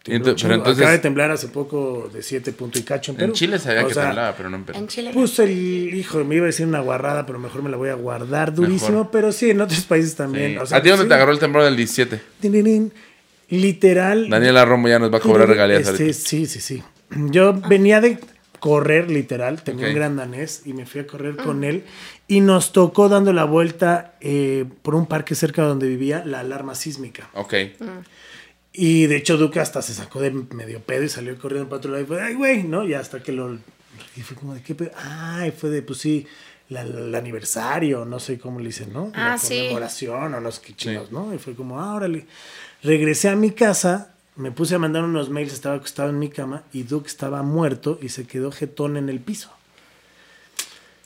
[0.00, 0.12] ¿Ah, sí?
[0.12, 0.48] Y ento- Un chingo.
[0.48, 3.28] pero entonces, Acaba de temblar hace poco de 7 punto y cacho en Perú.
[3.28, 4.78] en Chile sabía O que sea, temblaba, pero no en Perú.
[4.78, 7.76] en Chile Pues el hijo, me iba a decir una guarrada, pero mejor me la
[7.76, 8.90] voy a guardar durísimo.
[8.90, 9.10] Mejor.
[9.12, 10.16] Pero sí, en otros países Sí.
[10.16, 10.58] también.
[10.58, 11.08] O sea, ¿A ti dónde sí.
[11.08, 12.20] te agarró el temblor del 17?
[12.40, 12.92] Tirirín.
[13.50, 14.28] Literal.
[14.30, 16.82] Daniela Romo ya nos va a cobrar regalías Este, sí, sí, sí.
[17.30, 18.18] Yo venía de
[18.60, 19.62] correr, literal.
[19.62, 21.82] Tenía un gran danés y me fui a correr con él.
[22.28, 26.40] Y nos tocó dando la vuelta eh, por un parque cerca de donde vivía la
[26.40, 27.28] alarma sísmica.
[27.34, 27.54] Ok.
[28.72, 31.90] Y de hecho, Duque hasta se sacó de medio pedo y salió corriendo para otro
[31.90, 32.04] lado.
[32.04, 32.86] Y fue, ay, güey, ¿no?
[32.86, 33.58] Y hasta que lo.
[34.16, 34.92] Y fue como de qué pedo.
[34.96, 36.26] Ay, fue de, pues sí,
[36.68, 39.10] la- el aniversario, no sé cómo le dicen, ¿no?
[39.14, 39.56] Ah, la sí.
[39.58, 41.34] conmemoración o no sé qué chinos, ¿no?
[41.34, 42.26] Y fue como, ah, órale.
[42.82, 46.62] Regresé a mi casa, me puse a mandar unos mails, estaba acostado en mi cama
[46.72, 49.50] y Duke estaba muerto y se quedó jetón en el piso.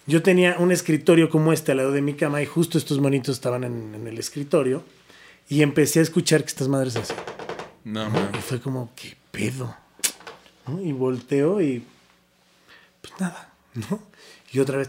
[0.06, 3.36] Yo tenía un escritorio como este al lado de mi cama y justo estos monitos
[3.36, 4.84] estaban en, en el escritorio
[5.48, 7.18] y empecé a escuchar que estas madres hacían.
[7.84, 9.76] No, Y fue como, ¿qué pedo?
[10.66, 10.80] ¿No?
[10.80, 11.84] Y volteo y.
[13.02, 14.00] Pues nada, ¿no?
[14.52, 14.88] Y otra vez.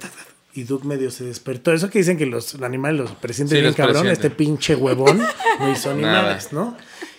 [0.54, 1.74] Y Duke medio se despertó.
[1.74, 4.04] Eso que dicen que los animales los presienten Sí, bien los cabrón.
[4.04, 4.14] presienten.
[4.14, 5.22] Este pinche huevón
[5.60, 6.40] no hizo ni Nada.
[6.54, 6.78] ¿no?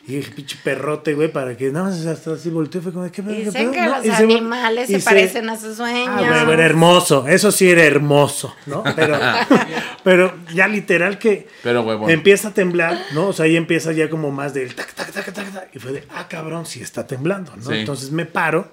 [0.08, 2.80] Y dije, pinche perrote, güey, para que nada más hasta así volteó.
[2.80, 3.34] Fue como, ¿qué pedo?
[3.34, 3.72] qué Dicen pedo?
[3.72, 3.96] que ¿No?
[3.96, 6.08] los Y se- animales se, parecen a sus sueños.
[6.16, 7.26] Ah, güey, era hermoso.
[7.26, 8.84] Eso sí era hermoso, ¿no?
[8.94, 9.18] Pero,
[10.04, 12.08] pero ya literal que Pero huevón.
[12.10, 13.28] empieza a temblar, ¿no?
[13.28, 15.68] O sea, ahí empieza ya como más del tac, tac, tac, tac, tac.
[15.74, 17.64] Y fue de, ah, cabrón, sí está temblando, ¿no?
[17.64, 17.74] Sí.
[17.74, 18.70] Entonces me paro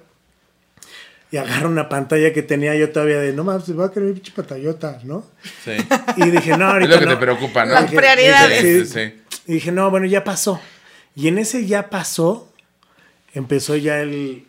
[1.31, 4.05] y agarro una pantalla que tenía yo todavía de, no mames, se va a caer
[4.05, 5.25] mi pinche pantallota, ¿no?
[5.65, 5.71] Sí.
[6.17, 7.11] Y dije, no, Es ahorita lo que no.
[7.13, 7.73] te preocupa, ¿no?
[7.73, 8.63] Las Dije- prioridades.
[8.63, 9.41] dije, Sí, sí, sí.
[9.47, 10.61] Y dije, no, bueno, ya pasó.
[11.15, 12.49] Y en ese ya pasó,
[13.33, 14.45] empezó ya el,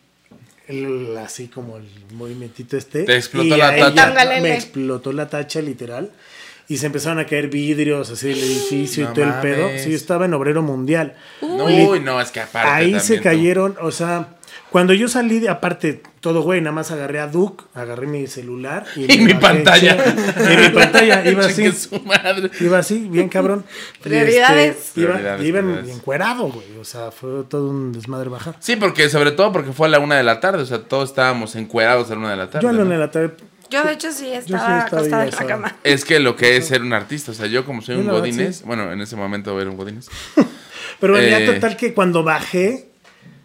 [0.68, 3.04] el- así como el movimientito este.
[3.04, 4.14] Te explotó y la ahí tacha.
[4.24, 4.40] ya.
[4.40, 6.10] Me explotó la tacha, literal.
[6.66, 9.68] Y se empezaron a caer vidrios así del edificio No y todo el pedo.
[9.78, 11.14] Sí, yo estaba en obrero mundial.
[11.42, 12.70] No, uy, no, es que aparte.
[12.70, 13.22] Ahí se tú.
[13.24, 14.28] cayeron, o sea,
[14.74, 18.84] cuando yo salí, de, aparte, todo güey, nada más agarré a Duke, agarré mi celular
[18.96, 19.96] Y mi pantalla.
[20.52, 21.54] y mi pantalla, iba así.
[21.62, 22.50] Chingue su madre.
[22.58, 23.64] Iba así, bien cabrón.
[24.02, 24.76] Prioridades.
[24.76, 25.94] este, iba Prioridades, iba prioridades.
[25.94, 26.66] encuerado, güey.
[26.80, 28.56] O sea, fue todo un desmadre bajar.
[28.58, 30.64] Sí, porque sobre todo porque fue a la una de la tarde.
[30.64, 32.62] O sea, todos estábamos encuerados a la una de la tarde.
[32.64, 32.84] Yo a la ¿no?
[32.86, 33.30] una de la tarde.
[33.70, 35.76] Yo, de hecho, sí sí estaba estaba acostada en la cama.
[35.84, 37.30] Es que lo que es ser un artista.
[37.30, 38.56] O sea, yo como soy un godines.
[38.56, 38.64] sí.
[38.66, 40.08] Bueno, en ese momento era un godines.
[40.98, 41.46] Pero bueno, ya Eh.
[41.46, 42.90] total que cuando bajé,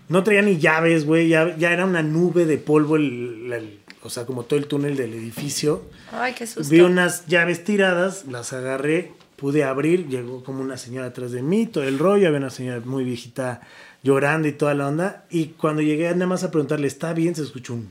[0.09, 1.29] no traía ni llaves, güey.
[1.29, 4.95] Ya, ya era una nube de polvo, el, el- o sea, como todo el túnel
[4.95, 5.83] del edificio.
[6.11, 6.69] Ay, qué susto.
[6.71, 11.65] Vi unas llaves tiradas, las agarré, pude abrir, llegó como una señora atrás de mí,
[11.67, 13.61] todo el rollo, había una señora muy viejita
[14.01, 15.25] llorando y toda la onda.
[15.29, 17.35] Y cuando llegué nada más a preguntarle, ¿está bien?
[17.35, 17.89] Se escuchó un...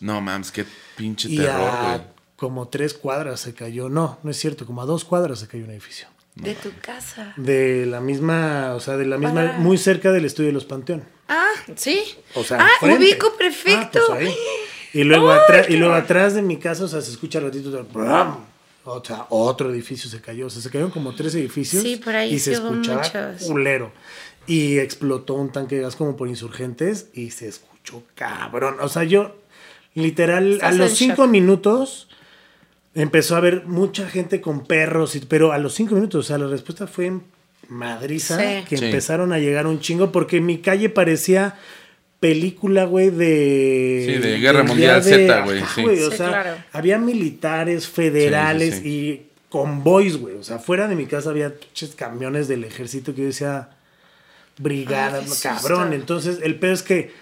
[0.00, 0.64] No mames, qué
[0.96, 2.06] pinche Y terror, a güey.
[2.36, 5.64] como tres cuadras se cayó, no, no es cierto, como a dos cuadras se cayó
[5.64, 6.06] un edificio.
[6.34, 7.32] De tu casa.
[7.36, 11.04] De la misma, o sea, de la misma, muy cerca del estudio de los Panteón.
[11.28, 12.02] Ah, sí.
[12.34, 14.00] O sea, ah, ubico perfecto.
[14.02, 14.34] Ah, pues ahí.
[14.92, 17.70] Y luego, atrás, y luego atrás de mi casa, o sea, se escucha el ratito
[17.70, 18.44] de ¡bram!
[18.84, 20.46] O sea, otro edificio se cayó.
[20.46, 21.82] O sea, se cayeron como tres edificios.
[21.82, 23.48] Sí, por ahí Y se escuchaba muchos.
[23.48, 23.92] culero.
[24.46, 28.76] Y explotó un tanque de gas como por insurgentes y se escuchó cabrón.
[28.80, 29.36] O sea, yo,
[29.94, 31.30] literal, a los cinco shock.
[31.30, 32.08] minutos
[32.94, 35.14] empezó a haber mucha gente con perros.
[35.16, 37.12] y- pero a los cinco minutos, o sea, la respuesta fue
[37.68, 38.38] madriza.
[38.38, 38.64] Sí.
[38.68, 38.84] Que Sí.
[38.86, 41.56] empezaron a llegar un chingo porque mi calle parecía
[42.20, 44.04] película, güey, de...
[44.06, 45.84] Sí, de Guerra Mundial de- Z, güey, sí.
[45.84, 46.50] O Sí, sea, claro.
[46.72, 50.36] había militares federales Sí, sí, y convoys, güey.
[50.36, 51.52] O sea, fuera de mi casa había
[51.96, 53.70] camiones del ejército que yo decía
[54.58, 55.48] brigada, Ay, qué no, susto.
[55.48, 55.92] cabrón.
[55.92, 57.12] Entonces, el peor es que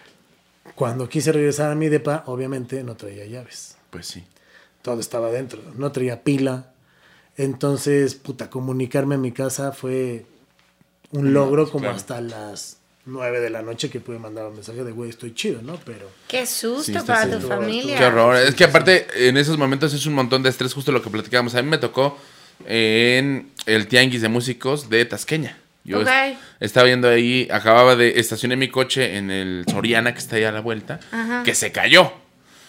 [0.76, 3.76] cuando quise regresar a mi depa, obviamente no traía llaves.
[3.90, 4.22] Pues sí.
[4.82, 5.60] Todo estaba dentro.
[5.76, 6.72] No traía pila.
[7.36, 10.26] Entonces, puta, comunicarme a mi casa fue
[11.12, 11.96] un logro como claro.
[11.96, 15.62] hasta las 9 de la noche que pude mandar un mensaje de, güey, estoy chido,
[15.62, 15.78] ¿no?
[15.84, 16.08] Pero...
[16.28, 17.98] Qué susto Sí, para tu familia.
[17.98, 18.36] Qué horror.
[18.36, 21.54] Es que aparte, en esos momentos es un montón de estrés, justo lo que platicábamos.
[21.54, 22.16] A mí me tocó
[22.66, 25.58] en el Tianguis de Músicos de Tasqueña.
[25.84, 26.04] Yo
[26.60, 30.52] estaba viendo ahí, acababa de estacioné mi coche en el Soriana, que está ahí a
[30.52, 31.42] la vuelta, Ajá.
[31.42, 32.12] que se cayó.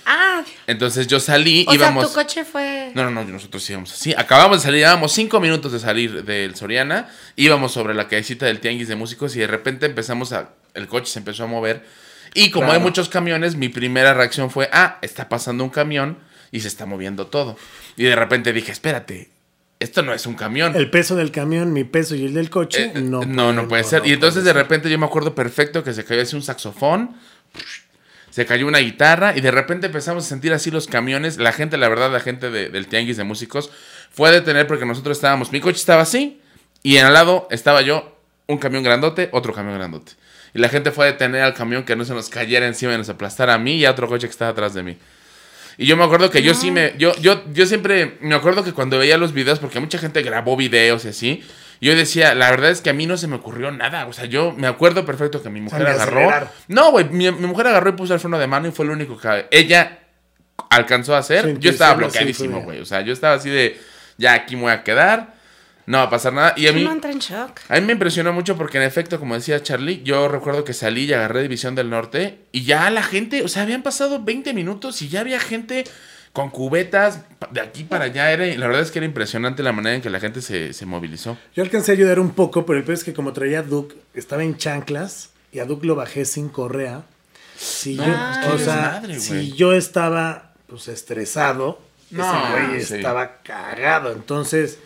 [0.05, 2.03] Ah, Entonces yo salí, o íbamos...
[2.03, 2.91] sea, tu coche fue...
[2.93, 4.13] No, no, no, nosotros íbamos así.
[4.17, 8.59] Acabamos de salir, íbamos cinco minutos de salir del Soriana, íbamos sobre la callecita del
[8.59, 10.49] Tianguis de Músicos y de repente empezamos a.
[10.73, 11.85] El coche se empezó a mover.
[12.33, 12.79] Y como Claro.
[12.79, 16.17] hay muchos camiones, mi primera reacción fue: ah, está pasando un camión
[16.51, 17.57] y se está moviendo todo.
[17.95, 19.29] Y de repente dije: espérate,
[19.79, 20.75] esto no es un camión.
[20.75, 23.83] El peso del camión, mi peso y el del coche, Eh, no, no, no, puede
[23.83, 24.01] ser.
[24.05, 27.15] y entonces de repente yo me acuerdo perfecto que se cayó así un saxofón,
[28.33, 31.37] se cayó una guitarra y de repente empezamos a sentir así los camiones.
[31.37, 33.69] La gente, la verdad, la gente de- del tianguis de músicos
[34.11, 36.41] fue a detener porque nosotros estábamos, mi coche estaba así
[36.81, 38.17] y en al lado estaba yo,
[38.47, 40.13] un camión grandote, otro camión grandote.
[40.55, 42.97] Y la gente fue a detener al camión que no se nos cayera encima y
[42.97, 44.97] nos aplastara a mí y a otro coche que estaba atrás de mí.
[45.77, 46.93] Y yo me acuerdo que yo sí me.
[46.97, 48.17] Yo, yo, yo siempre.
[48.21, 51.43] Me acuerdo que cuando veía los videos, porque mucha gente grabó videos y así.
[51.83, 54.05] Yo decía, la verdad es que a mí no se me ocurrió nada.
[54.05, 56.21] O sea, yo me acuerdo perfecto que mi mujer agarró.
[56.21, 56.51] acelerar.
[56.69, 57.09] No, güey.
[57.09, 59.47] Mi, mi mujer agarró y puso el freno de mano y fue lo único que
[59.51, 59.99] ella
[60.69, 61.59] alcanzó a hacer.
[61.59, 62.79] Yo estaba bloqueadísimo, güey.
[62.79, 63.81] O sea, yo estaba así de.
[64.17, 65.33] Ya aquí me voy a quedar.
[65.85, 66.53] No va a pasar nada.
[66.55, 66.83] Y a mí.
[66.83, 67.59] Uno entra en shock.
[67.67, 71.03] A mí me impresionó mucho porque en efecto, como decía Charlie, yo recuerdo que salí
[71.03, 75.01] y agarré División del Norte y ya la gente, o sea, habían pasado 20 minutos
[75.01, 75.83] y ya había gente
[76.33, 77.21] con cubetas
[77.51, 78.31] de aquí para allá.
[78.31, 80.85] Era, la verdad es que era impresionante la manera en que la gente se, se
[80.85, 81.37] movilizó.
[81.55, 83.95] Yo alcancé a ayudar un poco, pero el peor es que como traía a Duke,
[84.15, 87.03] estaba en chanclas y a Duke lo bajé sin correa.
[87.55, 89.19] Si yo, Ah, o qué sea, desmadre, güey.
[89.19, 91.79] si yo estaba pues estresado,
[92.09, 92.93] No, ese güey sí.
[92.95, 94.11] estaba cagado.
[94.11, 94.79] Entonces,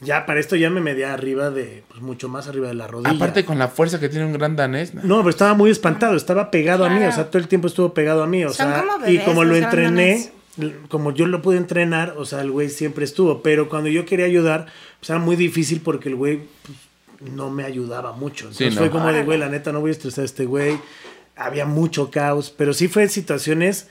[0.00, 3.14] ya para esto ya me medía arriba de, pues mucho más arriba de la rodilla.
[3.14, 4.94] Aparte con la fuerza que tiene un gran danés.
[4.94, 5.02] ¿no?
[5.04, 7.92] No, pero estaba muy espantado, estaba pegado a mí, o sea, todo el tiempo estuvo
[7.92, 10.32] pegado a mí, o Son sea, como y como lo entrené,
[10.88, 14.26] como yo lo pude entrenar, o sea, el güey siempre estuvo, pero cuando yo quería
[14.26, 14.66] ayudar,
[15.00, 16.42] pues era muy difícil porque el güey
[17.18, 18.46] pues, no me ayudaba mucho.
[18.46, 18.80] Entonces Sí, no.
[18.80, 20.78] fue como de, güey, la neta, no voy a estresar a este güey.
[21.36, 23.88] Había mucho caos, pero sí fue situaciones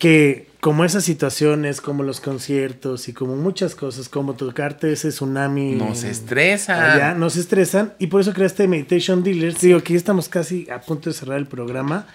[0.00, 5.74] que, como esas situaciones, como los conciertos y como muchas cosas, como tocarte ese tsunami.
[5.74, 6.94] No se estresa.
[6.94, 9.60] Allá, no se estresan y por eso creaste Meditation Dealers.
[9.60, 12.06] Digo que ya estamos casi a punto de cerrar el programa.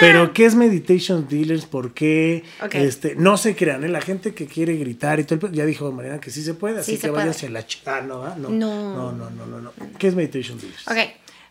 [0.00, 1.64] Pero, ¿qué es Meditation Dealers?
[1.64, 2.44] ¿Por qué?
[2.72, 3.88] Este, no se crean, ¿eh?
[3.88, 6.80] la gente que quiere gritar y todo el Ya dijo Mariana que sí se puede,
[6.80, 8.50] así Sí que se vayan hacia la ch- Ah, no, ah, no.
[8.50, 8.94] No.
[8.94, 9.72] No, no, no, no, no.
[9.98, 10.86] ¿Qué es Meditation Dealers?
[10.88, 10.96] Ok.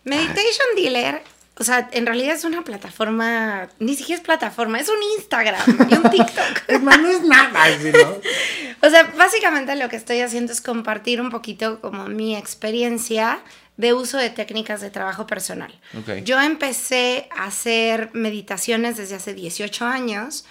[0.04, 1.22] Meditation Dealer,
[1.60, 5.94] o sea, en realidad es una plataforma, ni siquiera es plataforma, es un Instagram y
[5.94, 6.60] un TikTok.
[6.68, 8.88] Es más, no es nada, ¿no?
[8.88, 13.40] O sea, básicamente lo que estoy haciendo es compartir un poquito como mi experiencia
[13.76, 15.78] de uso de técnicas de trabajo personal.
[15.98, 16.24] Ok.
[16.24, 20.46] Yo empecé a hacer meditaciones desde hace 18 años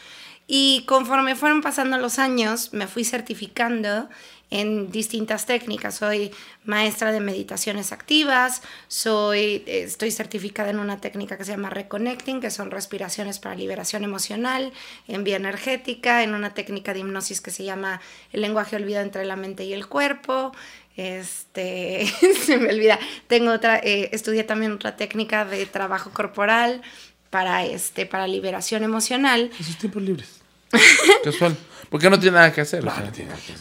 [0.47, 4.09] y conforme fueron pasando los años me fui certificando
[4.51, 5.97] en distintas técnicas.
[5.97, 6.31] Soy
[6.65, 12.41] maestra de meditaciones activas, soy, eh, estoy certificada en una técnica que se llama Reconnecting,
[12.41, 14.73] que son respiraciones para liberación emocional,
[15.07, 18.01] en vía energética, en una técnica de hipnosis que se llama
[18.33, 20.53] el lenguaje olvidado entre la mente y el cuerpo.
[20.97, 22.07] Este,
[22.45, 22.99] se me olvida.
[23.29, 26.83] Tengo otra, eh, estudié también otra técnica de trabajo corporal
[27.31, 29.51] para, este, para liberación emocional.
[29.59, 30.38] En sus tiempos libres.
[31.25, 31.57] Casual.
[31.91, 32.87] Porque no tiene nada que hacer.
[32.87, 33.11] o sea.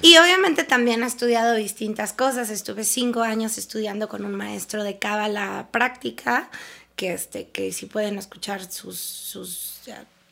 [0.01, 2.49] Y obviamente también he estudiado distintas cosas.
[2.49, 6.49] Estuve cinco años estudiando con un maestro de cábala práctica,
[6.97, 9.77] que, este, que si pueden escuchar sus, sus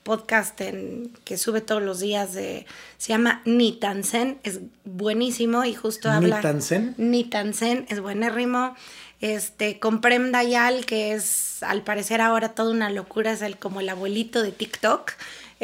[0.05, 2.67] podcast en, que sube todos los días de
[2.97, 6.93] se llama Nitansen, es buenísimo y justo habla ¿Nitansen?
[6.97, 8.76] Nitansen es buenérrimo.
[9.19, 13.80] Este, con Prem Dayal, que es al parecer ahora toda una locura, es el, como
[13.80, 15.13] el abuelito de TikTok.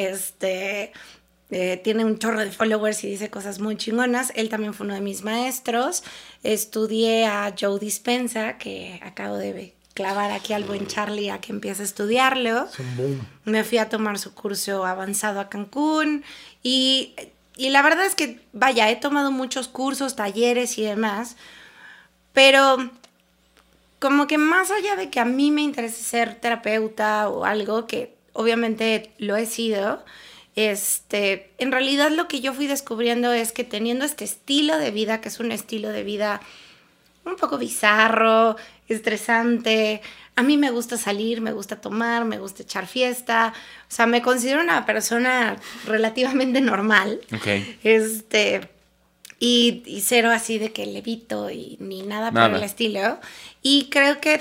[0.07, 0.91] Este,
[1.51, 4.31] eh, tiene un chorro de followers y dice cosas muy chingonas.
[4.35, 6.03] Él también fue uno de mis maestros.
[6.43, 11.81] Estudié a Joe Dispensa, que acabo de clavar aquí al buen Charlie a que empiece
[11.81, 12.67] a estudiarlo.
[13.43, 16.23] Me fui a tomar su curso avanzado a Cancún
[16.63, 17.13] y,
[17.57, 21.35] y la verdad es que, vaya, he tomado muchos cursos, talleres y demás,
[22.33, 22.77] pero
[23.99, 28.15] como que más allá de que a mí me interese ser terapeuta o algo, que
[28.33, 30.03] obviamente lo he sido,
[30.55, 35.21] este, en realidad lo que yo fui descubriendo es que teniendo este estilo de vida,
[35.21, 36.41] que es un estilo de vida
[37.23, 38.57] un poco bizarro,
[38.89, 40.01] estresante.
[40.35, 43.53] A mí me gusta salir, me gusta tomar, me gusta echar fiesta.
[43.83, 47.21] O sea, me considero una persona relativamente normal.
[47.33, 47.47] Ok.
[47.83, 48.69] Este.
[49.39, 52.49] Y, y cero así de que levito y ni nada, Nada.
[52.49, 53.19] por el estilo.
[53.61, 54.39] Y creo que.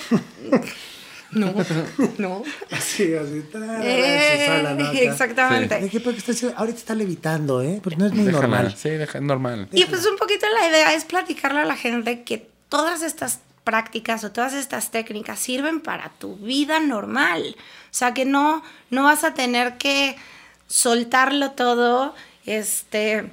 [1.32, 1.54] No,
[2.18, 2.42] no.
[2.70, 3.42] Así, así.
[3.52, 5.74] tarara, Eh, exactamente.
[5.74, 6.48] Ay, ¿qué- por qué está?
[6.56, 7.80] Ahorita está levitando, ¿eh?
[7.82, 8.40] Porque no es muy Déjala.
[8.46, 8.74] normal.
[8.76, 9.68] Sí, deja, normal.
[9.72, 14.24] Y pues un poquito la idea es platicarle a la gente que todas estas prácticas
[14.24, 17.56] o todas estas técnicas sirven para tu vida normal.
[17.58, 20.16] O sea, que no, no vas a tener que
[20.66, 22.14] soltarlo todo,
[22.46, 23.30] este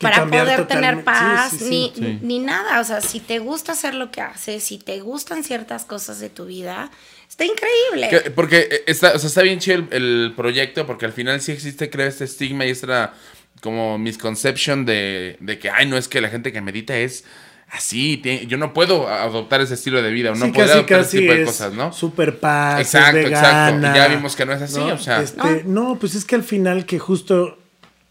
[0.00, 1.70] para poder tener paz, Sí, sí, sí.
[1.70, 2.18] ni, Sí.
[2.22, 2.80] ni nada.
[2.80, 6.28] O sea, si te gusta hacer lo que haces, si te gustan ciertas cosas de
[6.28, 6.90] tu vida,
[7.38, 8.08] está increíble.
[8.24, 11.40] Que- Porque eh, está, o sea, está bien chido el, el proyecto, porque al final
[11.40, 13.14] sí existe, creo, este estigma y esta
[13.60, 17.24] como misconception de, de que, ay, no es que la gente que medita es
[17.70, 20.78] así, tiene- yo no puedo adoptar ese estilo de vida, o no Sí, puedo casi,
[20.78, 21.92] adoptar ese casi tipo de es cosas, ¿no?
[21.92, 23.76] Super paz, Exacto, es exacto.
[23.76, 25.20] vegana, Y ya vimos que no es así, o sea.
[25.22, 27.58] Este, no, pues es que al final que justo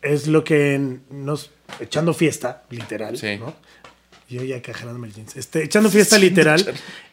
[0.01, 1.51] es lo que nos...
[1.81, 3.37] Echando fiesta, literal, Sí.
[3.37, 3.53] ¿no?
[4.29, 5.37] Yo ya cajándome el jeans.
[5.37, 6.63] Este, echando fiesta literal,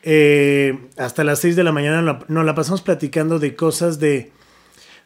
[0.02, 4.32] eh, hasta las 6 de la mañana nos la pasamos platicando de cosas de,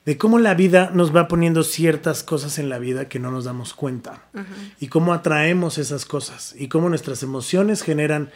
[0.06, 3.44] de cómo la vida nos va poniendo ciertas cosas en la vida que no nos
[3.44, 4.24] damos cuenta.
[4.80, 6.54] Y cómo atraemos esas cosas.
[6.58, 8.30] Y cómo nuestras emociones generan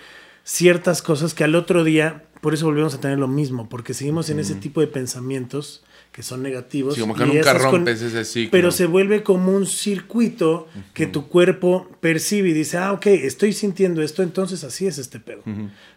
[0.45, 4.29] ciertas cosas que al otro día, por eso volvemos a tener lo mismo, porque seguimos
[4.29, 6.95] en ese tipo de pensamientos que son negativos.
[6.95, 8.51] Sí, como que y nunca esas rompes ese ciclo.
[8.51, 13.55] Pero se vuelve como un circuito que tu cuerpo percibe y dice, ah, ok, estoy
[13.55, 15.43] sintiendo esto, entonces así es este pedo.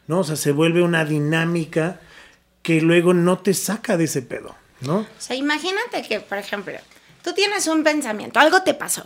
[0.08, 0.20] ¿No?
[0.20, 2.00] O sea, se vuelve una dinámica
[2.62, 5.00] que luego no te saca de ese pedo, ¿no?
[5.00, 6.74] O sea, imagínate que, por ejemplo,
[7.24, 9.06] tú tienes un pensamiento, algo te pasó.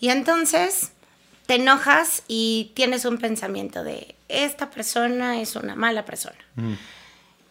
[0.00, 0.90] Y entonces
[1.46, 6.36] te enojas y tienes un pensamiento de, esta persona es una mala persona.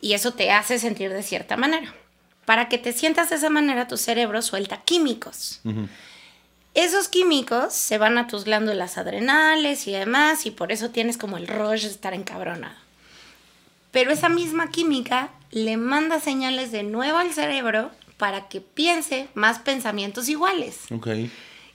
[0.01, 1.93] Y eso te hace sentir de cierta manera.
[2.45, 5.61] Para que te sientas de esa manera, tu cerebro suelta químicos.
[6.73, 11.37] Esos químicos se van a tus glándulas adrenales y demás, y por eso tienes como
[11.37, 12.75] el rush de estar encabronado.
[13.91, 19.59] Pero esa misma química le manda señales de nuevo al cerebro para que piense más
[19.59, 20.79] pensamientos iguales.
[20.91, 21.07] Ok.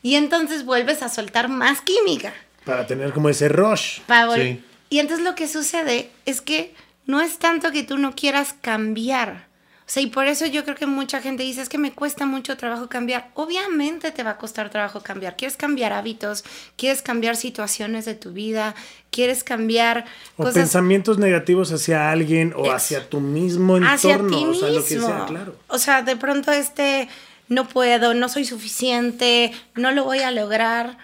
[0.03, 2.33] Y entonces vuelves a soltar más química.
[2.65, 4.01] Para tener como ese rush.
[4.07, 4.65] para Sí.
[4.91, 6.75] Y entonces lo que sucede es que
[7.07, 9.48] no es tanto que tú no quieras cambiar.
[9.89, 12.27] O sea, y por eso yo creo que mucha gente dice, es que me cuesta
[12.27, 13.31] mucho trabajo cambiar.
[13.33, 15.35] Obviamente te va a costar trabajo cambiar.
[15.35, 16.45] Quieres cambiar hábitos,
[16.77, 18.75] quieres cambiar situaciones de tu vida,
[19.11, 20.05] quieres cambiar
[20.37, 23.95] O cosas pensamientos negativos hacia alguien o Es- hacia tu mismo entorno.
[23.95, 25.57] hacia ti o sea, lo que sea, claro.
[25.69, 27.09] O sea, de pronto este,
[27.49, 30.99] no puedo, no soy suficiente, no lo voy a lograr.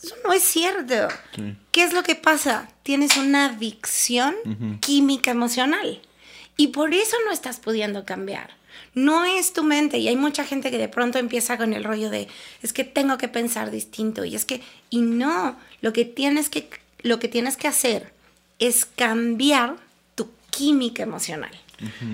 [0.00, 1.08] Eso no es cierto.
[1.72, 2.68] ¿Qué es lo que pasa?
[2.84, 4.34] Tienes una adicción
[4.80, 6.00] química emocional.
[6.56, 8.50] Y por eso no estás pudiendo cambiar.
[8.94, 9.98] No es tu mente.
[9.98, 12.28] Y hay mucha gente que de pronto empieza con el rollo de,
[12.62, 14.24] es que tengo que pensar distinto.
[14.24, 16.68] Y es que, y no, lo que tienes que,
[17.02, 18.12] lo que, tienes que hacer
[18.58, 19.76] es cambiar
[20.14, 21.52] tu química emocional.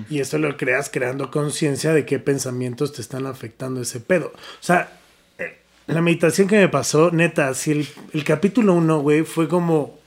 [0.09, 4.33] Y eso lo creas creando conciencia de qué pensamientos te están afectando ese pedo.
[4.33, 4.91] O sea,
[5.37, 9.98] eh, la meditación que me pasó, neta, si el, el capítulo 1, güey, fue como.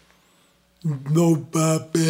[0.85, 2.01] No papi,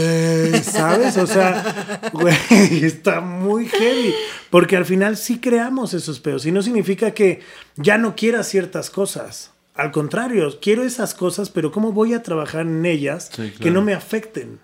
[0.63, 1.19] ¿sabes?
[1.19, 2.35] O sea, güey,
[2.85, 4.15] está muy heavy.
[4.51, 6.47] Porque al final sí creamos esos pedos.
[6.47, 7.41] Y no significa que
[7.77, 9.53] ya no quieras ciertas cosas.
[9.75, 13.83] Al contrario, quiero esas cosas, pero ¿cómo voy a trabajar en ellas Sí, que no
[13.83, 14.59] me afecten?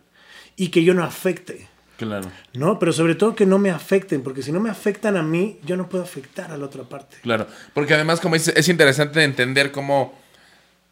[0.56, 1.68] Y que yo no afecte.
[1.98, 2.30] Claro.
[2.54, 2.78] ¿no?
[2.78, 5.76] Pero sobre todo que no me afecten, porque si no me afectan a mí, yo
[5.76, 7.16] no puedo afectar a la otra parte.
[7.22, 7.46] Claro.
[7.74, 10.14] Porque además, como dices, es interesante entender cómo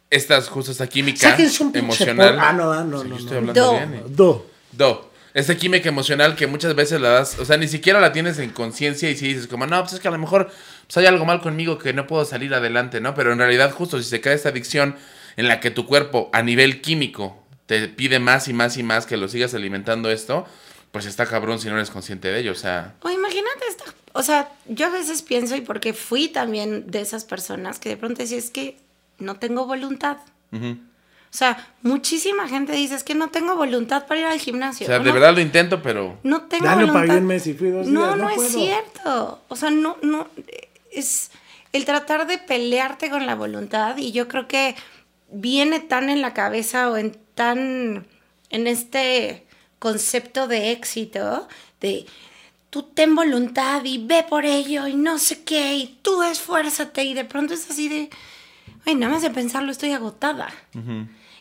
[0.09, 1.35] estas, justo esta química
[1.73, 2.35] emocional.
[2.35, 3.17] por- Ah, no, ah, no, Sí, no, yo no.
[3.17, 3.71] estoy hablando Do.
[3.73, 3.93] bien.
[3.93, 4.03] eh.
[4.07, 4.45] Do.
[4.71, 5.11] Do.
[5.33, 8.49] esta química emocional que muchas veces la das, o sea, ni siquiera la tienes en
[8.49, 10.49] conciencia y si dices como, no, pues es que a lo mejor
[10.87, 13.13] pues hay algo mal conmigo que no puedo salir adelante, ¿no?
[13.13, 14.95] Pero en realidad justo si se cae esta adicción
[15.35, 19.05] en la que tu cuerpo a nivel químico te pide más y más y más
[19.05, 20.45] que lo sigas alimentando esto,
[20.91, 22.95] pues está cabrón si no eres consciente de ello, o sea...
[23.01, 23.83] O imagínate esta,
[24.13, 27.97] o sea, yo a veces pienso y porque fui también de esas personas que de
[27.97, 28.77] pronto decía, es que
[29.19, 30.17] no tengo voluntad.
[30.53, 34.85] O sea, muchísima gente dice, es que no tengo voluntad para ir al gimnasio.
[34.85, 35.03] O sea, ¿no?
[35.05, 36.17] de verdad lo intento, pero...
[36.23, 37.01] No tengo Ya lo voluntad.
[37.01, 38.49] pagué un mes y fui dos no, días, no, no es puedo.
[38.49, 39.41] cierto.
[39.49, 40.27] O sea, no, no,
[40.91, 41.31] es
[41.73, 44.75] el tratar de pelearte con la voluntad y yo creo que
[45.29, 48.07] viene tan en la cabeza o en tan,
[48.49, 49.45] en este
[49.79, 51.47] concepto de éxito,
[51.81, 52.05] de
[52.69, 57.13] tú ten voluntad y ve por ello y no sé qué y tú esfuérzate y
[57.13, 58.09] de pronto es así de,
[58.87, 60.47] ay, nada más de pensarlo estoy agotada.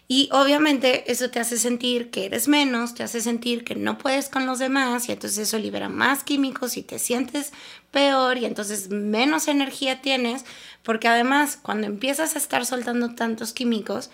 [0.09, 4.29] Y obviamente eso te hace sentir que eres menos, te hace sentir que no puedes
[4.29, 7.53] con los demás y entonces eso libera más químicos y te sientes
[7.91, 10.45] peor y entonces menos energía tienes,
[10.85, 14.11] porque además cuando empiezas a estar soltando tantos químicos,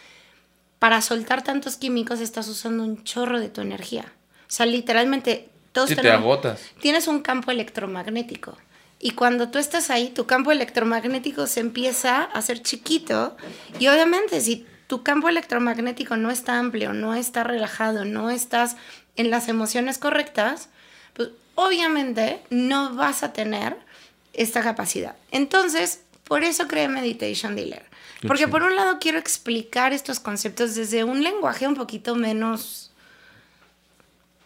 [0.79, 4.07] para soltar tantos químicos estás usando un chorro de tu energía.
[4.43, 6.61] O sea, literalmente todos Sí, te tenemos- agotas.
[6.81, 8.57] tienes un campo electromagnético.
[9.05, 13.37] Y cuando tú estás ahí, tu campo electromagnético se empieza a hacer chiquito.
[13.81, 18.77] Y obviamente, si tu campo electromagnético no está amplio, no está relajado, no estás
[19.17, 20.69] en las emociones correctas,
[21.15, 23.77] pues obviamente no vas a tener
[24.35, 25.17] esta capacidad.
[25.33, 27.85] Entonces, por eso creé Meditation Dealer.
[28.29, 32.93] Porque por un lado quiero explicar estos conceptos desde un lenguaje un poquito menos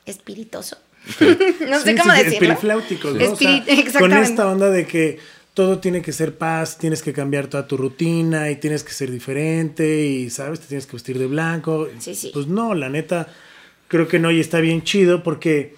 [0.07, 0.79] espirituoso.
[1.69, 2.53] no sé Sí, cómo sí, decirlo.
[2.53, 3.33] espirifláuticos, ¿no?
[3.33, 5.19] O sea, con esta onda de que
[5.55, 9.11] todo tiene que ser paz, tienes que cambiar toda tu rutina y tienes que ser
[9.11, 10.61] diferente y, ¿sabes?
[10.61, 11.89] Te tienes que vestir de blanco.
[11.99, 12.31] Sí, sí.
[12.35, 13.29] Pues no, la neta,
[13.89, 15.75] creo que no y está bien chido porque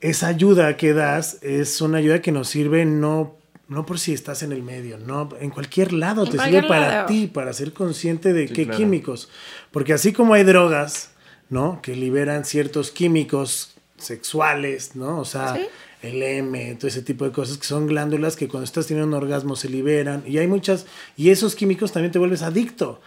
[0.00, 3.36] esa ayuda que das es una ayuda que nos sirve no,
[3.68, 6.68] no por si estás en el medio, no, en cualquier lado En te cualquier sirve
[6.68, 7.06] para lado.
[7.06, 8.78] ti, para ser consciente de Sí, qué claro.
[8.78, 9.28] químicos.
[9.72, 11.10] Porque así como hay drogas,
[11.50, 11.80] ¿no?
[11.82, 15.18] Que liberan ciertos químicos sexuales, ¿no?
[15.20, 15.66] O sea, Sí.
[16.02, 19.22] el M, todo ese tipo de cosas que son glándulas que cuando estás teniendo un
[19.22, 20.24] orgasmo se liberan.
[20.26, 20.86] Y hay muchas,
[21.16, 23.00] y esos químicos también te vuelves adicto.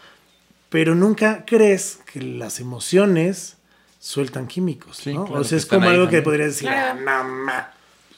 [0.69, 3.57] Pero nunca crees que las emociones
[3.99, 5.25] sueltan químicos, Sí, ¿no?
[5.25, 6.99] claro, o sea, es como algo que podrías decir, Claro.
[7.07, 7.71] "Ah, no, ma".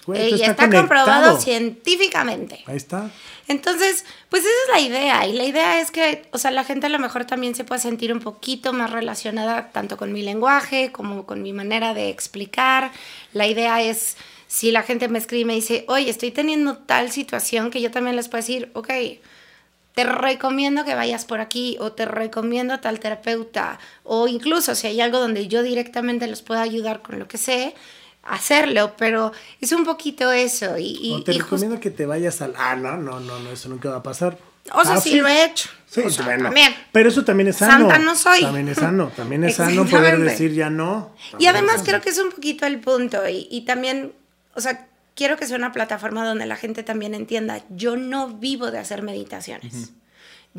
[0.08, 2.64] Güey, Eh, y está comprobado científicamente.
[2.66, 3.12] Ahí está.
[3.48, 5.28] Entonces, pues esa es la idea.
[5.28, 7.80] Y la idea es que, o sea, la gente a lo mejor también se pueda
[7.80, 12.92] sentir un poquito más relacionada tanto con mi lenguaje como con mi manera de explicar.
[13.34, 17.12] La idea es, si la gente me escribe y me dice, oye, estoy teniendo tal
[17.12, 18.90] situación que yo también les puedo decir, ok,
[19.94, 24.88] te recomiendo que vayas por aquí o te recomiendo a tal terapeuta o incluso si
[24.88, 27.74] hay algo donde yo directamente los pueda ayudar con lo que sé,
[28.30, 32.42] hacerlo, pero es un poquito eso y, y, o te y recomiendo que te vayas
[32.42, 32.54] al...
[32.58, 34.38] Ah, no, no, no, no, eso nunca va a pasar.
[34.74, 35.70] o sea, Ah, sí, lo he hecho.
[35.88, 36.44] Sí, O sea, bueno.
[36.46, 36.74] también.
[36.92, 37.90] Pero eso también es sano.
[37.90, 38.42] Santa no soy.
[38.42, 39.12] También es sano.
[39.16, 41.14] También es sano poder decir ya no.
[41.28, 44.14] Y También además es creo que es un poquito el punto y, y también,
[44.54, 48.70] o sea, quiero que sea una plataforma donde la gente también entienda, yo no vivo
[48.72, 49.92] de hacer meditaciones.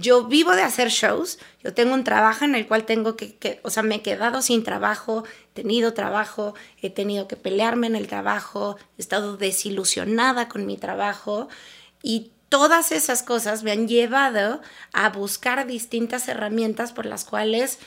[0.00, 3.60] Yo vivo de hacer shows, yo tengo un trabajo en el cual tengo que, que,
[3.64, 7.96] o sea, me he quedado sin trabajo, he tenido trabajo, he tenido que pelearme en
[7.96, 11.48] el trabajo, he estado desilusionada con mi trabajo
[12.02, 14.60] y todas esas cosas me han llevado
[14.92, 17.78] a buscar distintas herramientas por las cuales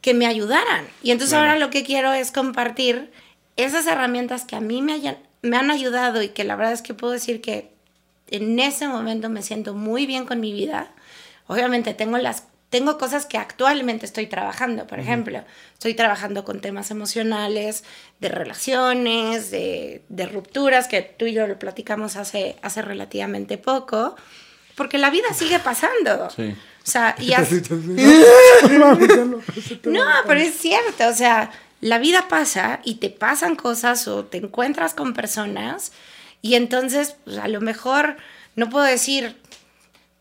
[0.00, 0.86] que me ayudaran.
[1.02, 1.50] Y entonces Claro.
[1.52, 3.10] ahora lo que quiero es compartir
[3.56, 6.82] esas herramientas que a mí me, hayan- me han ayudado y que la verdad es
[6.82, 7.72] que puedo decir que
[8.30, 10.92] en ese momento me siento muy bien con mi vida.
[11.46, 15.44] Obviamente tengo las tengo cosas que actualmente estoy trabajando, por ejemplo,
[15.74, 17.84] estoy trabajando con temas emocionales,
[18.18, 24.16] de relaciones, de, de rupturas, que tú y yo lo platicamos hace, hace relativamente poco,
[24.74, 26.28] porque la vida sigue pasando.
[26.36, 26.54] Sí.
[26.86, 27.30] O sea, y
[29.84, 34.38] no, pero es cierto, o sea, la vida pasa y te pasan cosas o te
[34.38, 35.90] encuentras con personas
[36.42, 38.16] y entonces pues, a lo mejor
[38.54, 39.36] no puedo decir,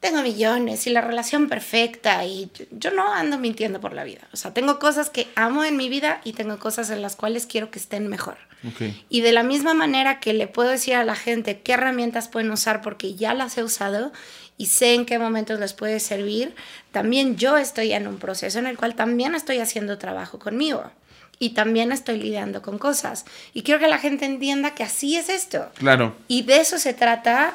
[0.06, 4.22] tengo millones y la relación perfecta y yo- no ando mintiendo por la vida.
[4.34, 7.46] O sea, tengo cosas que amo en mi vida y tengo cosas en las cuales
[7.46, 8.38] quiero que estén mejor.
[8.68, 8.82] Ok.
[9.10, 12.52] Y de la misma manera que le puedo decir a la gente qué herramientas pueden
[12.52, 14.12] usar porque ya las he usado
[14.58, 16.56] y sé en qué momentos les puede servir,
[16.92, 20.90] también yo estoy en un proceso en el cual también estoy haciendo trabajo conmigo
[21.38, 23.26] y también estoy lidiando con cosas.
[23.54, 25.70] Y quiero que la gente entienda que así es esto.
[25.76, 26.16] Claro.
[26.30, 27.54] Y de eso se trata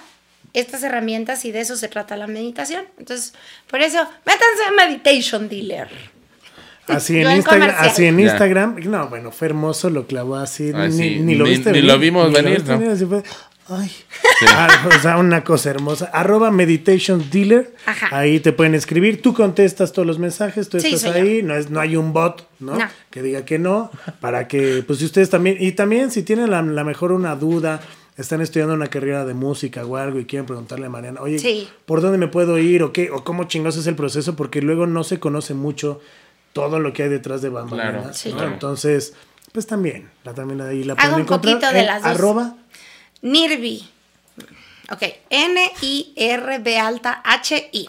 [0.54, 2.84] estas herramientas y de eso se trata la meditación.
[2.98, 3.34] Entonces,
[3.68, 5.88] por eso, métanse a Meditation Dealer.
[6.86, 8.18] Así en, Instagram, así en.
[8.20, 8.76] Instagram.
[8.84, 10.72] No, bueno, fue hermoso, lo clavó así.
[10.74, 11.90] Ay, ni, sí, ni lo ni- viste ni venir.
[11.92, 12.90] lo vimos Ni lo venir, viste ¿no?
[12.92, 13.22] así fue,
[13.68, 13.90] Ay.
[14.48, 16.06] Ah, o sea, una cosa hermosa.
[16.14, 17.74] Arroba Meditation Dealer.
[17.86, 18.08] Ajá.
[18.10, 19.20] Ahí te pueden escribir.
[19.20, 20.68] Tú contestas todos los mensajes.
[20.70, 21.42] Tú Sí, estás ahí.
[21.42, 22.74] No, es, no hay un bot, ¿no?
[22.76, 22.88] No.
[23.10, 23.90] Que diga que no.
[24.20, 25.58] Para que, pues, si ustedes también.
[25.60, 27.80] Y también, si tienen la, la mejor una duda.
[28.20, 31.68] Están estudiando una carrera de música o algo y quieren preguntarle a Mariana, oye, Sí.
[31.86, 32.82] ¿por dónde me puedo ir?
[32.82, 33.10] ¿O qué?
[33.10, 34.36] ¿O cómo chingados es el proceso?
[34.36, 36.00] Porque luego no se conoce mucho
[36.52, 37.92] todo lo que hay detrás de bambalinas.
[38.02, 38.36] Claro, Sí, ¿no?
[38.36, 38.52] claro.
[38.52, 39.14] Entonces,
[39.52, 41.54] pues también, la, también ahí la Hago pueden un encontrar.
[41.54, 42.10] poquito de en las dos.
[42.12, 42.56] Arroba
[43.22, 43.88] Nirvi.
[44.92, 47.88] Ok, N-I-R-B alta H-I.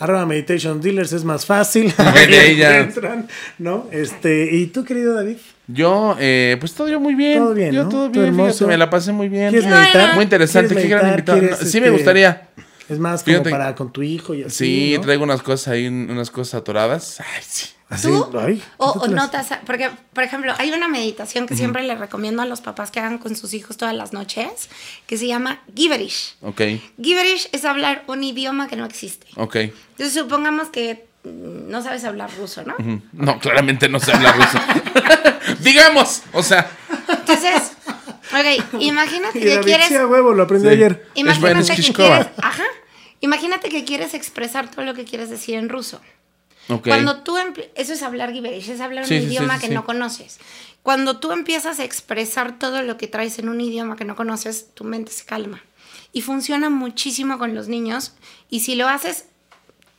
[0.00, 1.92] Arroba Meditation Dealers es más fácil.
[2.58, 3.28] Entran,
[3.58, 3.86] ¿no?
[3.92, 5.36] Este, ¿y tú, querido David?
[5.68, 7.38] Yo, eh, pues todo yo muy bien.
[7.38, 7.88] Todo bien, Yo ¿no?
[7.90, 9.50] todo Todo bien, fíjate, me la pasé muy bien.
[9.50, 10.14] ¿Quieres meditar?
[10.14, 11.38] Muy interesante, ¿Quieres qué gran invitado.
[11.38, 12.48] ¿Quieres, Sí me este, gustaría.
[12.88, 13.50] Es más como Fíjate.
[13.50, 14.56] para con tu hijo y así.
[14.64, 15.02] Sí, ¿no?
[15.02, 17.20] traigo unas cosas ahí, un- unas cosas atoradas.
[17.20, 17.68] Ay, sí.
[17.90, 18.30] Así, ¿Tú?
[18.38, 22.46] ay, o, o notas, porque, por ejemplo, hay una meditación que siempre le recomiendo a
[22.46, 24.68] los papás que hagan con sus hijos todas las noches,
[25.08, 26.36] que se llama Giverish.
[26.40, 26.60] Ok,
[27.02, 29.26] Giverish es hablar un idioma que no existe.
[29.36, 29.56] ok.
[29.56, 32.74] Entonces, supongamos que no sabes hablar ruso, ¿no?
[33.12, 34.58] No, claramente no sé hablar ruso.
[35.60, 36.70] Digamos, o sea,
[37.08, 37.72] Entonces,
[38.32, 39.90] ok, imagínate Y que David, quieres...
[39.90, 40.74] huevo, lo aprendí Sí.
[40.74, 41.06] ayer.
[41.14, 42.26] Imagínate Es que quieres...
[42.40, 42.64] Ajá.
[43.20, 46.00] Imagínate que quieres expresar todo lo que quieres decir en ruso.
[46.84, 47.36] Cuando tú
[47.74, 50.38] eso es hablar gibberish, es hablar Sí, un sí, idioma sí, que no conoces.
[50.82, 54.72] Cuando tú empiezas a expresar todo lo que traes en un idioma que no conoces,
[54.74, 55.62] tu mente se calma.
[56.12, 58.14] Y funciona muchísimo con los niños.
[58.48, 59.26] Y si lo haces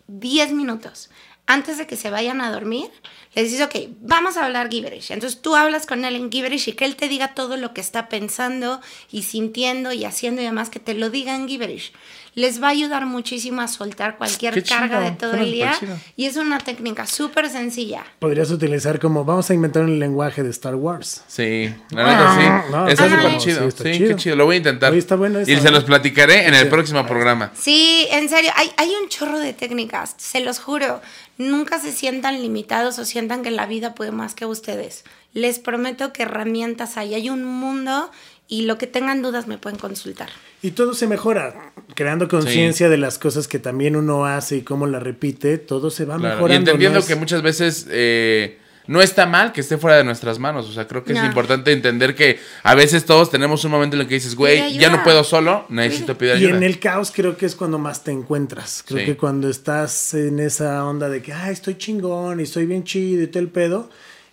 [0.08, 1.10] 10 minutos
[1.48, 2.90] antes de que se vayan a dormir,
[3.34, 5.12] le dices, ok, vamos a hablar gibberish.
[5.12, 7.82] Entonces tú hablas con él en gibberish y que él te diga todo lo que
[7.82, 8.82] está pensando
[9.12, 11.92] y sintiendo y haciendo y demás, que te lo diga en gibberish.
[12.34, 15.74] Les va a ayudar muchísimo a soltar cualquier Qué carga chido, de todo el día.
[16.16, 18.06] Y es una técnica súper sencilla.
[18.20, 21.24] Podrías utilizar como, vamos a inventar un lenguaje de Star Wars.
[21.28, 22.72] Sí, la neta sí.
[22.72, 23.56] no, está sí, súper chido.
[23.56, 24.18] sí, Sí, está qué chido.
[24.18, 24.36] chido.
[24.38, 24.94] Lo voy a intentar.
[24.96, 27.52] Está bueno y se los platicaré en el próximo programa.
[27.54, 31.02] Sí, en serio, hay, hay un chorro de técnicas, se los juro.
[31.38, 35.04] Nunca se sientan limitados o sientan que la vida puede más que ustedes.
[35.34, 37.14] Les prometo que herramientas hay.
[37.16, 38.12] Hay un mundo
[38.52, 40.28] y lo que tengan dudas me pueden consultar.
[40.62, 44.88] Y todo se mejora, creando conciencia de las cosas que también uno hace y cómo
[44.88, 46.54] la repite, todo se va Claro, mejorando.
[46.54, 47.00] Y entendiendo ¿no?
[47.00, 50.68] Es- que muchas veces eh, no está mal que esté fuera de nuestras manos.
[50.68, 54.02] O sea, creo que es importante entender que a veces todos tenemos un momento en
[54.02, 56.58] el que dices, güey, ya no puedo solo, necesito pedir Y ayuda.
[56.58, 58.84] en el caos creo que es cuando más te encuentras.
[58.86, 59.06] Creo Sí.
[59.06, 63.24] que cuando estás en esa onda de que, ay, estoy chingón y estoy bien chido
[63.24, 63.90] y todo el pedo,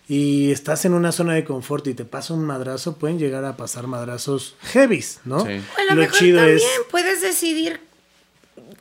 [0.09, 3.55] y estás en una zona de confort y te pasa un madrazo, pueden llegar a
[3.55, 5.39] pasar madrazos heavies, ¿no?
[5.45, 5.51] Sí.
[5.51, 6.63] O a lo, Lo mejor chido también es...
[6.91, 7.79] puedes decidir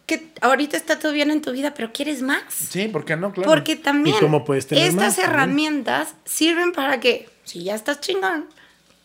[0.06, 2.42] que ahorita está todo bien en tu vida, pero quieres más.
[2.48, 3.30] Sí, ¿por qué no?
[3.32, 3.50] Claro.
[3.50, 5.30] Porque también ¿Y cómo puedes tener estas más también?
[5.34, 8.46] herramientas sirven para que, si ya estás chingón,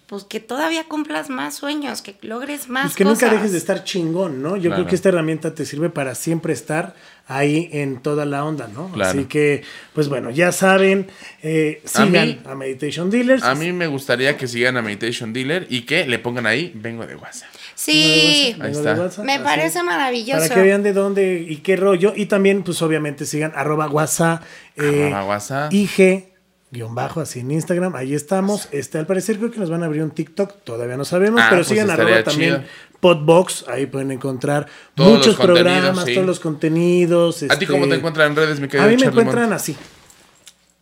[0.08, 3.22] pues que todavía cumplas más sueños, que logres más Pues que cosas.
[3.22, 4.56] nunca dejes de estar chingón, ¿no?
[4.56, 4.76] Yo Claro.
[4.76, 6.96] creo que esta herramienta te sirve para siempre estar
[7.28, 8.90] ahí en toda la onda, ¿no?
[8.92, 9.12] Claro.
[9.12, 9.64] Así que,
[9.94, 11.08] pues bueno, ya saben,
[11.42, 13.44] eh, A sigan mí- a, Meditation Dealers.
[13.44, 17.06] A mí me gustaría que sigan a Meditation Dealer y que le pongan ahí, vengo
[17.08, 17.50] de WhatsApp.
[17.76, 18.94] Sí, Ahí Vengo está.
[18.94, 19.44] de WhatsApp, me así.
[19.44, 20.42] parece maravilloso.
[20.42, 22.14] Para que vean de dónde y qué rollo.
[22.16, 24.44] Y también, pues obviamente, sigan arroba WhatsApp,
[24.78, 25.74] eh, Arroba WhatsApp.
[25.74, 26.26] IG,
[26.74, 27.96] guion bajo, así en Instagram.
[27.96, 28.68] Ahí estamos.
[28.72, 30.64] Este, al parecer creo que nos van a abrir un TikTok.
[30.64, 32.64] Todavía no sabemos, Ah, pero pues sigan arroba también chido.
[33.00, 33.66] Podbox.
[33.70, 36.14] Ahí pueden encontrar Todos muchos programas, sí.
[36.16, 37.44] todos los contenidos.
[37.50, 39.54] ¿A ti cómo este, te encuentran en redes, mi querido A mí me Charlie encuentran
[39.54, 39.78] así.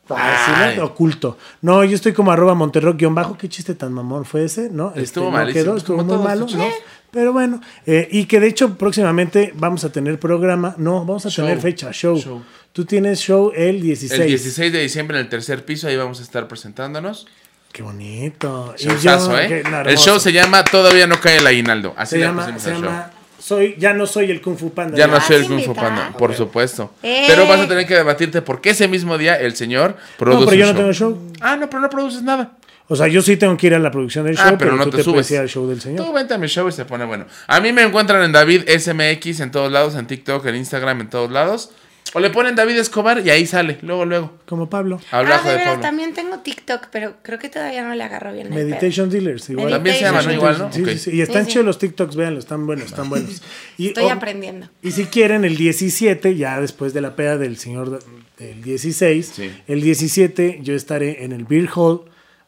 [0.10, 0.86] Así, ¿no?
[0.86, 1.38] oculto.
[1.62, 3.38] No, yo estoy como arroba Monterrock guion bajo.
[3.38, 4.70] ¿Qué chiste tan mamón fue ese?
[4.70, 4.90] ¿No?
[4.90, 6.68] Este, Estuvo no malísimo, quedó, estuvo muy malo, ¿no?
[7.12, 10.76] Pero bueno, eh, y que de hecho próximamente vamos a tener programa.
[10.78, 11.46] No, vamos a Show.
[11.46, 12.18] tener fecha, show.
[12.18, 12.42] Show.
[12.72, 14.22] Tú tienes show el 16.
[14.22, 17.28] El 16 de diciembre en el tercer piso, ahí vamos a estar presentándonos.
[17.74, 18.76] Qué bonito.
[18.78, 19.48] Y Showzazo, yo, ¿eh?
[19.48, 21.94] qué el show se llama Todavía no cae el aguinaldo.
[21.98, 24.96] Así se le llama, se llama soy, ya no soy el Kung Fu Panda.
[24.96, 25.74] Ya no soy el Kung Fu?
[25.74, 26.94] Panda, por supuesto.
[27.02, 27.24] Eh.
[27.28, 30.58] Pero vas a tener que debatirte porque ese mismo día el señor produce No, pero
[30.58, 31.18] yo no tengo show.
[31.40, 32.52] Ah, no, pero no produces nada.
[32.92, 34.84] O sea, yo sí tengo que ir a la producción del show, Ah, pero no
[34.84, 35.32] tú te te subes.
[35.32, 36.06] ir al show del señor.
[36.06, 37.26] Tú vente a mi show y se pone bueno.
[37.48, 41.10] A mí me encuentran en David SMX en todos lados, en TikTok, en Instagram, en
[41.10, 41.72] todos lados.
[42.14, 44.34] O le ponen David Escobar y ahí sale, luego, luego.
[44.46, 45.00] Como Pablo.
[45.12, 45.82] Habla ah, de de veras, Pablo.
[45.84, 48.54] también tengo TikTok, pero creo que todavía no le agarro bien el.
[48.54, 49.70] Meditation Dealers, igual.
[49.72, 50.34] También se llama, ¿no?
[50.34, 50.74] Igual, ¿no?
[50.74, 51.12] Sí, sí, sí.
[51.14, 51.52] Y están Sí, sí.
[51.54, 53.42] chidos los TikToks, véanlos, están buenos, están buenos.
[53.78, 54.68] Y, Estoy o- aprendiendo.
[54.82, 57.92] Y si quieren, el 17, ya después de la peda del señor
[58.38, 59.50] de- del 16, Sí.
[59.68, 62.02] el 17 yo estaré en el Beer Hall,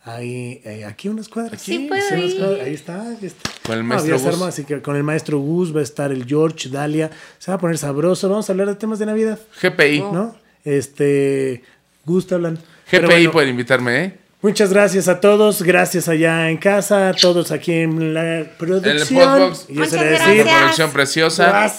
[0.06, 1.54] Ahí, eh, aquí unas cuadras.
[1.62, 2.62] Aquí, sí, puedo.
[2.62, 3.50] Ahí está, ahí está.
[3.66, 4.42] Con el maestro Gus.
[4.42, 7.10] Así que con el maestro Gus va a estar el George, Dalia.
[7.40, 8.28] Se va a poner sabroso.
[8.28, 9.40] Vamos a hablar de temas de Navidad.
[9.62, 10.02] GPI.
[10.02, 10.12] Oh.
[10.12, 10.36] ¿No?
[10.66, 11.64] Este.
[12.06, 12.60] Gus te hablan.
[12.92, 14.18] GPI bueno, pueden invitarme, ¿eh?
[14.42, 18.98] Muchas gracias a todos, gracias allá en casa, a todos aquí en la producción.
[18.98, 19.70] En el Podbox.
[19.70, 20.48] Muchas gracias.
[20.48, 21.72] Producción preciosa.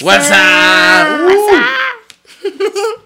[0.00, 0.02] WhatsApp.
[0.02, 1.20] WhatsApp.
[2.44, 3.00] Uh.